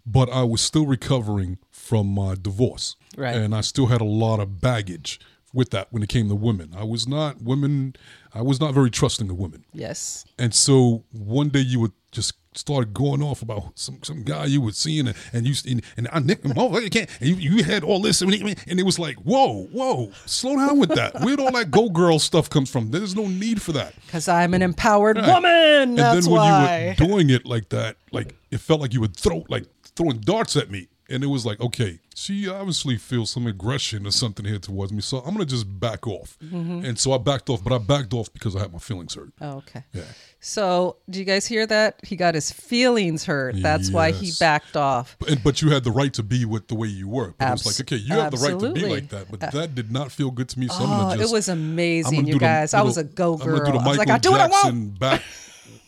But 0.05 0.29
I 0.31 0.43
was 0.43 0.61
still 0.61 0.87
recovering 0.87 1.59
from 1.71 2.07
my 2.09 2.35
divorce, 2.41 2.97
Right. 3.17 3.37
and 3.37 3.55
I 3.55 3.61
still 3.63 3.87
had 3.87 4.01
a 4.01 4.05
lot 4.25 4.41
of 4.41 4.61
baggage 4.61 5.21
with 5.55 5.71
that 5.71 5.89
when 5.91 6.03
it 6.03 6.09
came 6.09 6.29
to 6.29 6.35
women. 6.35 6.75
I 6.77 6.85
was 6.85 7.07
not 7.09 7.43
women. 7.43 7.95
I 8.35 8.43
was 8.43 8.61
not 8.61 8.75
very 8.75 8.91
trusting 8.91 9.31
of 9.31 9.39
women, 9.39 9.65
Yes. 9.73 10.25
and 10.39 10.55
so 10.55 11.05
one 11.13 11.49
day 11.49 11.61
you 11.61 11.81
would 11.81 11.93
just 12.13 12.35
started 12.55 12.93
going 12.93 13.23
off 13.23 13.41
about 13.43 13.79
some 13.79 13.99
some 14.03 14.23
guy 14.25 14.45
you 14.47 14.61
were 14.61 14.73
seeing 14.73 15.07
and, 15.09 15.17
and 15.33 15.47
you 15.47 15.55
and, 15.71 15.83
and 15.97 16.09
I 16.13 16.19
nicked 16.19 16.45
him 16.45 16.55
oh 16.57 16.77
you 16.79 16.91
can't 16.91 17.09
and 17.21 17.29
you, 17.29 17.37
you 17.59 17.63
had 17.65 17.85
all 17.85 18.01
this 18.01 18.21
and, 18.21 18.33
it 18.33 18.83
was 18.85 18.99
like 18.99 19.17
whoa 19.19 19.65
whoa 19.67 20.11
slow 20.27 20.57
down 20.57 20.79
with 20.79 20.89
that 20.91 21.21
where'd 21.21 21.39
all 21.39 21.53
that 21.53 21.71
go 21.71 21.89
girl 21.89 22.19
stuff 22.19 22.51
comes 22.51 22.69
from 22.71 22.91
there's 22.91 23.15
no 23.15 23.27
need 23.29 23.63
for 23.63 23.73
that 23.73 23.95
Because 24.07 24.27
I'm 24.29 24.55
an 24.55 24.63
empowered 24.63 25.19
woman. 25.19 25.45
and 25.45 25.99
That's 25.99 26.25
then 26.25 26.33
when 26.33 26.41
why. 26.43 26.81
you 26.81 26.89
were 26.89 26.95
doing 27.17 27.31
it 27.31 27.47
like 27.47 27.69
that 27.69 27.97
like 28.11 28.35
it 28.51 28.59
felt 28.61 28.81
like 28.81 28.93
you 28.93 29.01
would 29.03 29.15
throw 29.17 29.45
like 29.49 29.67
throwing 29.95 30.19
darts 30.21 30.57
at 30.57 30.69
me 30.71 30.89
and 31.09 31.25
it 31.25 31.29
was 31.29 31.47
like, 31.47 31.61
okay, 31.61 31.99
she 32.15 32.49
obviously 32.49 32.97
feels 32.97 33.31
some 33.31 33.47
aggression 33.47 34.07
or 34.07 34.11
something 34.11 34.45
here 34.45 34.59
towards 34.59 34.93
me, 34.93 35.01
so 35.01 35.19
I'm 35.19 35.33
gonna 35.33 35.45
just 35.45 35.81
back 35.81 36.07
off. 36.07 36.37
Mm-hmm. 36.43 36.85
And 36.85 36.99
so 36.99 37.13
I 37.13 37.19
backed 37.19 37.49
off, 37.49 37.63
but 37.65 37.73
I 37.73 37.79
backed 37.79 38.13
off 38.13 38.33
because 38.33 38.55
I 38.57 38.61
had 38.61 38.73
my 38.73 38.79
feelings 38.79 39.15
hurt. 39.15 39.33
Oh, 39.41 39.59
okay. 39.59 39.85
Yeah. 39.93 40.03
So, 40.41 40.97
do 41.11 41.19
you 41.19 41.25
guys 41.25 41.47
hear 41.47 41.67
that? 41.67 41.99
He 42.05 42.15
got 42.15 42.35
his 42.35 42.53
feelings 42.53 43.25
hurt. 43.25 43.57
That's 43.61 43.91
why 43.91 44.13
he 44.13 44.31
backed 44.39 44.77
off. 44.77 45.17
But, 45.19 45.43
but 45.43 45.63
you 45.63 45.71
had 45.71 45.83
the 45.83 45.91
right 45.91 46.13
to 46.15 46.23
be 46.23 46.45
with 46.45 46.69
the 46.69 46.77
way 46.77 46.87
you 46.87 47.09
were. 47.09 47.35
But 47.39 47.49
it 47.49 47.51
was 47.53 47.67
like, 47.67 47.81
okay, 47.81 47.97
you 47.97 48.15
have 48.15 48.31
the 48.31 48.37
right 48.37 48.59
to 48.59 48.73
be 48.73 48.87
like 48.87 49.09
that, 49.09 49.31
but 49.31 49.41
that 49.41 49.75
did 49.75 49.91
not 49.91 50.13
feel 50.13 50.31
good 50.31 50.49
to 50.51 50.61
me. 50.61 50.69
So 50.69 50.85
I'm 50.85 50.99
Oh, 50.99 51.17
just 51.17 51.31
it 51.31 51.35
was 51.35 51.49
amazing, 51.49 52.27
you 52.27 52.35
do 52.35 52.39
the 52.39 52.39
guys. 52.39 52.75
I 52.75 52.83
was 52.83 52.99
a 52.99 53.05
go 53.05 53.37
girl. 53.37 53.79
I 53.79 53.89
was 53.89 53.99
like, 53.99 54.11
I 54.11 54.19
do 54.19 54.31
what 54.31 54.41
I 54.41 54.47
want. 54.47 54.99
Back 54.99 55.23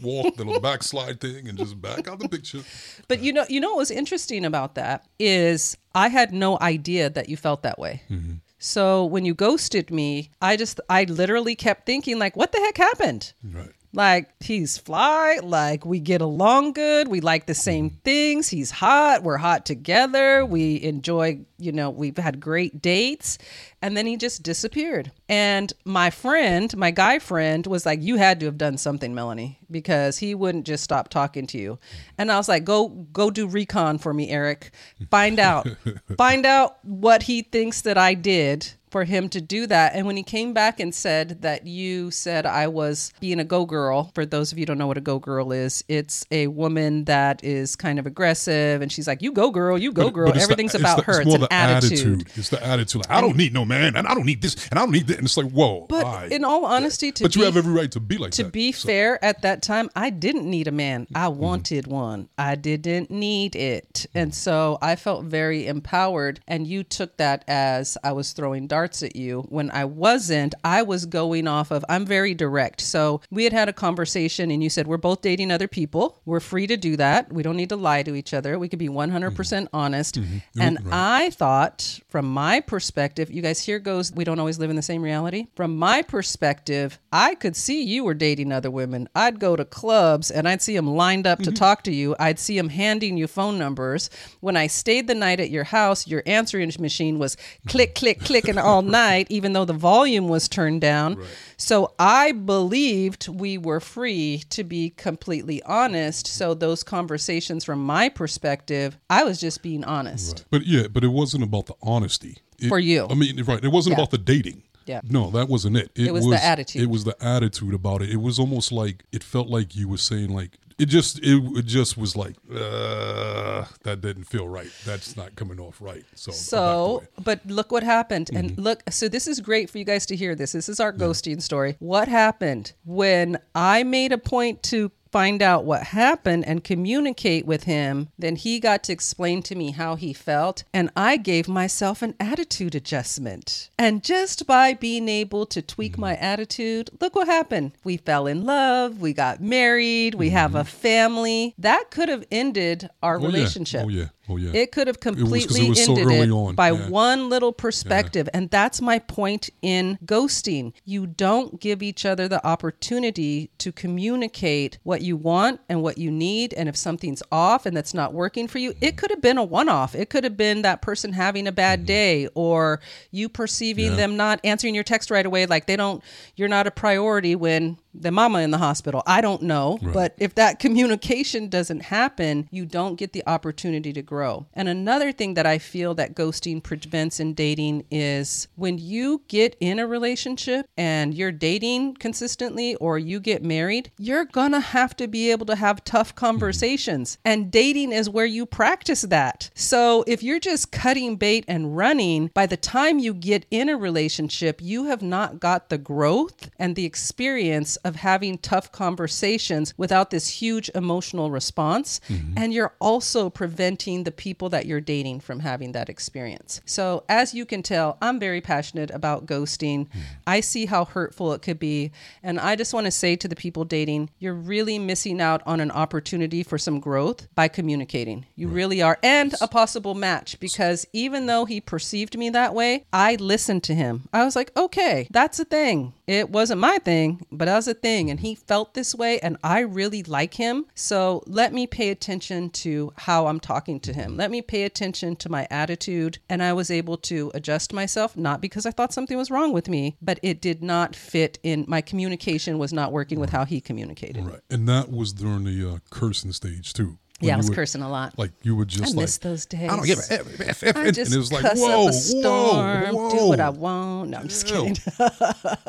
walk, 0.00 0.36
the 0.36 0.44
little 0.44 0.60
backslide 0.60 1.20
thing, 1.20 1.48
and 1.48 1.58
just 1.58 1.80
back 1.80 2.08
out 2.08 2.18
the 2.18 2.28
picture. 2.28 2.60
But 3.08 3.20
you 3.20 3.32
know, 3.32 3.44
you 3.48 3.60
know 3.60 3.70
what 3.70 3.78
was 3.78 3.90
interesting 3.90 4.44
about 4.44 4.74
that 4.76 5.06
is 5.18 5.76
I 5.94 6.08
had 6.08 6.32
no 6.32 6.58
idea 6.60 7.10
that 7.10 7.28
you 7.28 7.36
felt 7.36 7.62
that 7.62 7.78
way. 7.78 8.02
Mm-hmm. 8.10 8.34
So 8.58 9.04
when 9.06 9.24
you 9.24 9.34
ghosted 9.34 9.90
me, 9.90 10.30
I 10.40 10.56
just 10.56 10.80
I 10.88 11.04
literally 11.04 11.56
kept 11.56 11.86
thinking 11.86 12.18
like, 12.18 12.36
what 12.36 12.52
the 12.52 12.58
heck 12.58 12.76
happened? 12.76 13.32
Right. 13.42 13.72
Like 13.92 14.30
he's 14.38 14.78
fly, 14.78 15.40
like 15.42 15.84
we 15.84 15.98
get 15.98 16.20
along 16.20 16.74
good, 16.74 17.08
we 17.08 17.20
like 17.20 17.46
the 17.46 17.54
same 17.54 17.90
mm-hmm. 17.90 17.98
things. 17.98 18.48
He's 18.48 18.70
hot, 18.70 19.24
we're 19.24 19.36
hot 19.36 19.66
together. 19.66 20.46
We 20.46 20.80
enjoy, 20.80 21.40
you 21.58 21.72
know, 21.72 21.90
we've 21.90 22.16
had 22.16 22.38
great 22.38 22.80
dates. 22.80 23.36
And 23.82 23.96
then 23.96 24.06
he 24.06 24.16
just 24.16 24.44
disappeared. 24.44 25.10
And 25.28 25.72
my 25.84 26.10
friend, 26.10 26.76
my 26.76 26.92
guy 26.92 27.18
friend 27.18 27.66
was 27.66 27.84
like, 27.84 28.00
"You 28.02 28.16
had 28.16 28.38
to 28.40 28.46
have 28.46 28.58
done 28.58 28.76
something, 28.76 29.14
Melanie, 29.14 29.58
because 29.70 30.18
he 30.18 30.34
wouldn't 30.34 30.66
just 30.66 30.84
stop 30.84 31.08
talking 31.08 31.46
to 31.48 31.58
you." 31.58 31.78
And 32.18 32.30
I 32.30 32.36
was 32.36 32.48
like, 32.48 32.64
"Go 32.64 32.88
go 32.88 33.30
do 33.30 33.48
recon 33.48 33.98
for 33.98 34.12
me, 34.14 34.28
Eric. 34.30 34.70
Find 35.10 35.40
out. 35.40 35.66
Find 36.16 36.46
out 36.46 36.84
what 36.84 37.24
he 37.24 37.42
thinks 37.42 37.80
that 37.80 37.98
I 37.98 38.14
did." 38.14 38.74
For 38.90 39.04
him 39.04 39.28
to 39.30 39.40
do 39.40 39.66
that. 39.68 39.94
And 39.94 40.06
when 40.06 40.16
he 40.16 40.22
came 40.22 40.52
back 40.52 40.80
and 40.80 40.94
said 40.94 41.42
that 41.42 41.66
you 41.66 42.10
said 42.10 42.44
I 42.46 42.66
was 42.68 43.12
being 43.20 43.38
a 43.40 43.44
go 43.44 43.64
girl, 43.66 44.10
for 44.14 44.26
those 44.26 44.52
of 44.52 44.58
you 44.58 44.62
who 44.62 44.66
don't 44.66 44.78
know 44.78 44.86
what 44.86 44.98
a 44.98 45.00
go 45.00 45.18
girl 45.18 45.52
is, 45.52 45.84
it's 45.88 46.24
a 46.30 46.48
woman 46.48 47.04
that 47.04 47.42
is 47.44 47.76
kind 47.76 47.98
of 47.98 48.06
aggressive 48.06 48.82
and 48.82 48.90
she's 48.90 49.06
like, 49.06 49.22
You 49.22 49.32
go 49.32 49.50
girl, 49.50 49.78
you 49.78 49.92
go 49.92 50.04
But- 50.04 50.14
girl. 50.14 50.26
but 50.26 50.36
it's 50.36 50.46
the- 50.46 50.52
Everything's 50.52 50.74
it's 50.74 50.82
about 50.82 50.96
the- 50.98 51.02
her. 51.04 51.12
It's 51.12 51.20
It's, 51.20 51.26
more 51.28 51.34
an 51.36 51.40
the 51.42 51.52
attitude. 51.52 52.28
It's 52.34 52.48
the 52.48 52.64
attitude. 52.66 53.02
Like, 53.02 53.10
I 53.10 53.20
don't 53.20 53.36
need 53.36 53.52
no 53.52 53.64
man, 53.64 53.94
and 53.96 54.06
I 54.06 54.14
don't 54.14 54.26
need 54.26 54.42
this, 54.42 54.56
and 54.70 54.78
I 54.78 54.82
don't 54.82 54.92
need 54.92 55.06
that. 55.06 55.18
And 55.18 55.26
it's 55.26 55.36
like, 55.36 55.50
whoa. 55.50 55.86
But 55.88 56.04
right. 56.04 56.32
in 56.32 56.44
all 56.44 56.64
honesty, 56.64 57.12
to 57.12 57.22
but 57.24 57.36
you 57.36 57.44
have 57.44 57.56
every 57.56 57.72
right 57.72 57.90
to 57.92 58.00
be 58.00 58.16
like 58.18 58.32
to 58.32 58.42
that. 58.44 58.52
be 58.52 58.72
So- 58.72 58.88
fair, 58.88 59.24
at 59.24 59.42
that 59.42 59.62
time, 59.62 59.88
I 59.94 60.10
didn't 60.10 60.48
need 60.50 60.66
a 60.68 60.72
man. 60.72 61.06
I 61.14 61.26
Mm-hmm. 61.26 61.38
wanted 61.40 61.86
one. 61.86 62.28
I 62.36 62.54
didn't 62.56 63.10
need 63.10 63.54
it. 63.54 64.06
And 64.14 64.34
so 64.34 64.78
I 64.82 64.96
felt 64.96 65.24
very 65.26 65.66
empowered. 65.66 66.40
And 66.48 66.66
you 66.66 66.82
took 66.82 67.16
that 67.18 67.44
as 67.46 67.96
I 68.02 68.12
was 68.12 68.32
throwing 68.32 68.66
darts 68.80 69.02
at 69.02 69.14
you. 69.14 69.42
When 69.50 69.70
I 69.72 69.84
wasn't, 69.84 70.54
I 70.64 70.80
was 70.80 71.04
going 71.04 71.46
off 71.46 71.70
of, 71.70 71.84
I'm 71.90 72.06
very 72.06 72.32
direct. 72.32 72.80
So 72.80 73.20
we 73.30 73.44
had 73.44 73.52
had 73.52 73.68
a 73.68 73.74
conversation 73.74 74.50
and 74.50 74.62
you 74.62 74.70
said, 74.70 74.86
We're 74.86 74.96
both 74.96 75.20
dating 75.20 75.50
other 75.50 75.68
people. 75.68 76.18
We're 76.24 76.40
free 76.40 76.66
to 76.66 76.78
do 76.78 76.96
that. 76.96 77.30
We 77.30 77.42
don't 77.42 77.58
need 77.58 77.68
to 77.68 77.76
lie 77.76 78.02
to 78.04 78.14
each 78.14 78.32
other. 78.32 78.58
We 78.58 78.70
could 78.70 78.78
be 78.78 78.88
100% 78.88 79.34
mm-hmm. 79.34 79.76
honest. 79.76 80.18
Mm-hmm. 80.18 80.60
And 80.60 80.78
I 80.90 81.28
thought, 81.28 82.00
from 82.08 82.24
my 82.32 82.60
perspective, 82.60 83.30
you 83.30 83.42
guys, 83.42 83.62
here 83.62 83.78
goes, 83.78 84.12
we 84.12 84.24
don't 84.24 84.38
always 84.38 84.58
live 84.58 84.70
in 84.70 84.76
the 84.76 84.82
same 84.82 85.02
reality. 85.02 85.48
From 85.54 85.76
my 85.76 86.00
perspective, 86.00 86.98
I 87.12 87.34
could 87.34 87.56
see 87.56 87.82
you 87.82 88.04
were 88.04 88.14
dating 88.14 88.50
other 88.50 88.70
women. 88.70 89.10
I'd 89.14 89.40
go 89.40 89.56
to 89.56 89.64
clubs 89.66 90.30
and 90.30 90.48
I'd 90.48 90.62
see 90.62 90.74
them 90.74 90.88
lined 90.88 91.26
up 91.26 91.40
to 91.40 91.50
mm-hmm. 91.50 91.54
talk 91.54 91.84
to 91.84 91.92
you. 91.92 92.16
I'd 92.18 92.38
see 92.38 92.56
them 92.56 92.70
handing 92.70 93.18
you 93.18 93.26
phone 93.26 93.58
numbers. 93.58 94.08
When 94.40 94.56
I 94.56 94.68
stayed 94.68 95.06
the 95.06 95.14
night 95.14 95.38
at 95.38 95.50
your 95.50 95.64
house, 95.64 96.06
your 96.06 96.22
answering 96.24 96.72
machine 96.78 97.18
was 97.18 97.36
click, 97.66 97.94
click, 97.94 98.20
clicking 98.20 98.58
all 98.70 98.82
night, 98.82 99.26
even 99.30 99.52
though 99.52 99.64
the 99.64 99.72
volume 99.72 100.28
was 100.28 100.48
turned 100.48 100.80
down. 100.80 101.22
So 101.56 101.92
I 101.98 102.32
believed 102.32 103.28
we 103.28 103.58
were 103.58 103.80
free 103.80 104.42
to 104.50 104.64
be 104.64 104.90
completely 104.90 105.62
honest. 105.64 106.26
So 106.26 106.54
those 106.54 106.82
conversations, 106.82 107.64
from 107.64 107.84
my 107.84 108.08
perspective, 108.08 108.96
I 109.10 109.24
was 109.24 109.40
just 109.40 109.62
being 109.62 109.84
honest. 109.84 110.44
But 110.50 110.66
yeah, 110.66 110.86
but 110.88 111.04
it 111.04 111.08
wasn't 111.08 111.44
about 111.44 111.66
the 111.66 111.74
honesty. 111.82 112.38
It- 112.58 112.68
For 112.68 112.78
you. 112.78 113.06
I 113.10 113.14
mean, 113.14 113.42
right. 113.44 113.62
It 113.64 113.68
wasn't 113.72 113.92
Yeah. 113.92 114.02
about 114.02 114.10
the 114.10 114.18
dating. 114.18 114.62
Yeah. 114.86 115.00
No, 115.08 115.30
that 115.30 115.48
wasn't 115.48 115.76
it. 115.76 115.90
It 115.94 116.12
was 116.12 116.26
the 116.26 116.42
attitude. 116.42 116.82
It 116.82 116.86
was 116.90 117.04
the 117.04 117.14
attitude 117.22 117.74
about 117.74 118.02
it. 118.02 118.10
It 118.10 118.16
was 118.20 118.38
almost 118.38 118.72
like 118.72 119.04
it 119.12 119.22
felt 119.22 119.48
like 119.48 119.76
you 119.76 119.88
were 119.88 119.98
saying 119.98 120.30
like 120.34 120.58
it 120.82 120.86
just 120.86 121.18
it, 121.18 121.42
it 121.58 121.66
just 121.66 121.96
was 121.98 122.16
like 122.16 122.36
uh, 122.52 123.64
that 123.82 124.00
didn't 124.00 124.24
feel 124.24 124.48
right. 124.48 124.70
That's 124.84 125.16
not 125.16 125.36
coming 125.36 125.60
off 125.60 125.76
right. 125.80 126.04
So 126.14 126.32
So, 126.32 127.02
but 127.22 127.40
look 127.46 127.70
what 127.72 127.82
happened. 127.82 128.30
And 128.34 128.50
Mm-hmm. 128.50 128.60
look, 128.62 128.82
so 128.90 129.08
this 129.08 129.26
is 129.26 129.40
great 129.40 129.68
for 129.70 129.78
you 129.78 129.84
guys 129.84 130.06
to 130.06 130.16
hear 130.16 130.34
this. 130.34 130.52
This 130.52 130.68
is 130.68 130.80
our 130.80 130.92
ghosting 130.92 131.40
story. 131.42 131.76
What 131.78 132.08
happened 132.08 132.72
when 132.84 133.38
I 133.54 133.82
made 133.82 134.12
a 134.12 134.18
point 134.18 134.62
to 134.64 134.90
find 135.12 135.42
out 135.42 135.64
what 135.64 135.82
happened 135.84 136.44
and 136.46 136.62
communicate 136.64 137.44
with 137.46 137.64
him, 137.64 138.08
then 138.18 138.36
he 138.36 138.60
got 138.60 138.82
to 138.84 138.92
explain 138.92 139.42
to 139.42 139.54
me 139.54 139.72
how 139.72 139.96
he 139.96 140.12
felt. 140.12 140.64
And 140.72 140.90
I 140.96 141.16
gave 141.16 141.48
myself 141.48 142.02
an 142.02 142.14
attitude 142.20 142.74
adjustment. 142.74 143.70
And 143.78 144.02
just 144.04 144.46
by 144.46 144.74
being 144.74 145.08
able 145.08 145.46
to 145.46 145.60
tweak 145.62 145.92
Mm-hmm. 145.92 146.00
my 146.02 146.16
attitude, 146.16 146.90
look 147.00 147.16
what 147.16 147.26
happened. 147.26 147.72
We 147.82 147.96
fell 147.96 148.26
in 148.28 148.44
love, 148.44 149.00
we 149.00 149.12
got 149.12 149.40
married, 149.40 150.14
we 150.14 150.30
have 150.30 150.54
a 150.54 150.64
family. 150.64 151.54
That 151.58 151.90
could 151.90 152.08
have 152.08 152.24
ended 152.30 152.88
our 153.02 153.16
Mm-hmm. 153.16 153.24
Oh, 153.24 153.28
yeah. 153.28 153.34
relationship. 153.36 153.84
Oh 153.84 153.88
yeah. 153.88 154.04
Oh 154.30 154.36
yeah. 154.36 154.50
It 154.54 154.72
could 154.72 154.86
have 154.86 155.00
completely 155.00 155.62
it 155.66 155.68
was 155.70 155.84
so 155.84 155.92
ended 155.92 156.06
early 156.06 156.18
it 156.20 156.30
on. 156.30 156.54
by 156.54 156.70
Yeah. 156.70 156.88
one 156.88 157.28
little 157.28 157.52
perspective. 157.52 158.28
And 158.32 158.48
that's 158.50 158.80
my 158.80 158.98
point 159.00 159.50
in 159.62 159.98
ghosting. 160.04 160.72
You 160.84 161.06
don't 161.06 161.60
give 161.60 161.82
each 161.82 162.06
other 162.06 162.28
the 162.28 162.44
opportunity 162.46 163.50
to 163.58 163.72
communicate 163.72 164.78
what 164.84 165.02
you 165.02 165.16
want 165.16 165.60
and 165.68 165.82
what 165.82 165.98
you 165.98 166.10
need. 166.10 166.54
And 166.54 166.68
if 166.68 166.76
something's 166.76 167.22
off 167.32 167.66
and 167.66 167.76
that's 167.76 167.94
not 167.94 168.12
working 168.14 168.46
for 168.48 168.58
you, 168.58 168.74
it 168.80 168.96
could 168.96 169.10
have 169.10 169.20
been 169.20 169.38
a 169.38 169.44
one 169.44 169.68
off. 169.68 169.94
It 169.94 170.10
could 170.10 170.24
have 170.24 170.36
been 170.36 170.62
that 170.62 170.80
person 170.82 171.12
having 171.12 171.46
a 171.46 171.52
bad 171.52 171.86
day 171.86 172.28
or 172.34 172.80
you 173.10 173.28
perceiving 173.28 173.80
Mm-hmm. 173.80 173.90
Yeah. 173.92 173.96
them 173.96 174.16
not 174.16 174.40
answering 174.44 174.74
your 174.74 174.84
text 174.84 175.10
right 175.10 175.24
away. 175.24 175.46
Like 175.46 175.66
they 175.66 175.76
don't, 175.76 176.02
you're 176.36 176.48
not 176.48 176.66
a 176.66 176.70
priority 176.70 177.34
when 177.34 177.78
the 177.94 178.10
mama 178.10 178.40
in 178.40 178.50
the 178.50 178.58
hospital. 178.58 179.02
I 179.06 179.20
don't 179.20 179.42
know. 179.42 179.78
But 179.82 180.14
if 180.18 180.34
that 180.36 180.58
communication 180.64 181.48
doesn't 181.48 181.80
happen, 181.84 182.48
you 182.50 182.66
don't 182.66 182.96
get 182.96 183.12
the 183.12 183.22
opportunity 183.26 183.92
to 183.92 184.02
grow. 184.02 184.19
And 184.54 184.68
another 184.68 185.12
thing 185.12 185.34
that 185.34 185.46
I 185.46 185.58
feel 185.58 185.94
that 185.94 186.14
ghosting 186.14 186.62
prevents 186.62 187.20
in 187.20 187.34
dating 187.34 187.84
is 187.90 188.48
when 188.56 188.78
you 188.78 189.22
get 189.28 189.56
in 189.60 189.78
a 189.78 189.86
relationship 189.86 190.66
and 190.76 191.14
you're 191.14 191.32
dating 191.32 191.94
consistently 191.94 192.74
or 192.76 192.98
you 192.98 193.20
get 193.20 193.42
married, 193.42 193.90
you're 193.98 194.24
going 194.24 194.52
to 194.52 194.60
have 194.60 194.96
to 194.96 195.08
be 195.08 195.30
able 195.30 195.46
to 195.46 195.56
have 195.56 195.84
tough 195.84 196.14
mm-hmm. 196.14 196.26
conversations. 196.26 197.18
And 197.24 197.50
dating 197.50 197.92
is 197.92 198.10
where 198.10 198.26
you 198.26 198.46
practice 198.46 199.02
that. 199.02 199.50
So 199.54 200.04
if 200.06 200.22
you're 200.22 200.40
just 200.40 200.72
cutting 200.72 201.16
bait 201.16 201.44
and 201.48 201.76
running, 201.76 202.30
by 202.34 202.46
the 202.46 202.56
time 202.56 202.98
you 202.98 203.14
get 203.14 203.46
in 203.50 203.68
a 203.68 203.76
relationship, 203.76 204.60
you 204.62 204.84
have 204.84 205.02
not 205.02 205.40
got 205.40 205.68
the 205.68 205.78
growth 205.78 206.50
and 206.58 206.76
the 206.76 206.84
experience 206.84 207.76
of 207.76 207.96
having 207.96 208.38
tough 208.38 208.72
conversations 208.72 209.74
without 209.76 210.10
this 210.10 210.28
huge 210.28 210.70
emotional 210.74 211.30
response. 211.30 212.00
Mm-hmm. 212.08 212.34
And 212.36 212.52
you're 212.52 212.74
also 212.80 213.30
preventing 213.30 214.04
the 214.04 214.09
people 214.16 214.48
that 214.50 214.66
you're 214.66 214.80
dating 214.80 215.20
from 215.20 215.40
having 215.40 215.72
that 215.72 215.88
experience. 215.88 216.60
So, 216.64 217.04
as 217.08 217.34
you 217.34 217.44
can 217.44 217.62
tell, 217.62 217.98
I'm 218.00 218.18
very 218.18 218.40
passionate 218.40 218.90
about 218.90 219.26
ghosting. 219.26 219.86
I 220.26 220.40
see 220.40 220.66
how 220.66 220.84
hurtful 220.84 221.32
it 221.32 221.42
could 221.42 221.58
be. 221.58 221.92
And 222.22 222.38
I 222.38 222.56
just 222.56 222.74
want 222.74 222.86
to 222.86 222.90
say 222.90 223.16
to 223.16 223.28
the 223.28 223.36
people 223.36 223.64
dating, 223.64 224.10
you're 224.18 224.34
really 224.34 224.78
missing 224.78 225.20
out 225.20 225.42
on 225.46 225.60
an 225.60 225.70
opportunity 225.70 226.42
for 226.42 226.58
some 226.58 226.80
growth 226.80 227.28
by 227.34 227.48
communicating. 227.48 228.26
You 228.36 228.48
really 228.48 228.82
are. 228.82 228.98
And 229.02 229.34
a 229.40 229.48
possible 229.48 229.94
match 229.94 230.38
because 230.40 230.86
even 230.92 231.26
though 231.26 231.44
he 231.44 231.60
perceived 231.60 232.16
me 232.18 232.30
that 232.30 232.54
way, 232.54 232.84
I 232.92 233.16
listened 233.16 233.62
to 233.64 233.74
him. 233.74 234.08
I 234.12 234.24
was 234.24 234.36
like, 234.36 234.56
okay, 234.56 235.08
that's 235.10 235.38
a 235.38 235.44
thing. 235.44 235.92
It 236.10 236.30
wasn't 236.30 236.60
my 236.60 236.78
thing, 236.78 237.24
but 237.30 237.46
was 237.46 237.68
a 237.68 237.74
thing. 237.74 238.10
And 238.10 238.18
he 238.18 238.34
felt 238.34 238.74
this 238.74 238.96
way, 238.96 239.20
and 239.20 239.36
I 239.44 239.60
really 239.60 240.02
like 240.02 240.34
him. 240.34 240.66
So 240.74 241.22
let 241.26 241.52
me 241.52 241.68
pay 241.68 241.90
attention 241.90 242.50
to 242.50 242.92
how 242.96 243.28
I'm 243.28 243.38
talking 243.38 243.78
to 243.80 243.92
him. 243.92 244.16
Let 244.16 244.32
me 244.32 244.42
pay 244.42 244.64
attention 244.64 245.14
to 245.16 245.28
my 245.28 245.46
attitude. 245.52 246.18
And 246.28 246.42
I 246.42 246.52
was 246.52 246.68
able 246.68 246.96
to 246.96 247.30
adjust 247.32 247.72
myself, 247.72 248.16
not 248.16 248.40
because 248.40 248.66
I 248.66 248.72
thought 248.72 248.92
something 248.92 249.16
was 249.16 249.30
wrong 249.30 249.52
with 249.52 249.68
me, 249.68 249.98
but 250.02 250.18
it 250.22 250.40
did 250.40 250.64
not 250.64 250.96
fit 250.96 251.38
in 251.44 251.64
my 251.68 251.80
communication, 251.80 252.58
was 252.58 252.72
not 252.72 252.90
working 252.90 253.20
with 253.20 253.30
how 253.30 253.44
he 253.44 253.60
communicated. 253.60 254.26
Right. 254.26 254.40
And 254.50 254.68
that 254.68 254.90
was 254.90 255.12
during 255.12 255.44
the 255.44 255.74
uh, 255.74 255.78
cursing 255.90 256.32
stage 256.32 256.72
too. 256.72 256.98
Yeah, 257.20 257.34
I 257.34 257.36
was 257.36 257.48
would- 257.48 257.54
cursing 257.56 257.82
a 257.82 257.88
lot. 257.90 258.18
Like 258.18 258.32
you 258.42 258.56
would 258.56 258.68
I 258.68 258.76
just 258.76 258.96
like 258.96 259.02
miss 259.04 259.18
those 259.18 259.46
days. 259.46 259.70
I 259.70 259.76
don't 259.76 259.84
give 259.86 259.98
a 259.98 260.12
F, 260.12 260.40
F, 260.40 260.62
F, 260.64 260.76
I 260.76 260.86
and 260.86 260.96
it 260.98 261.16
was 261.16 261.30
like 261.32 261.44
whoa, 261.56 261.84
up 261.84 261.90
a 261.90 261.92
storm, 261.92 262.94
whoa, 262.94 263.10
do 263.10 263.28
what 263.28 263.40
I 263.40 263.50
want. 263.50 264.10
No, 264.10 264.18
I'm 264.18 264.28
just 264.28 264.46
kidding. 264.46 264.74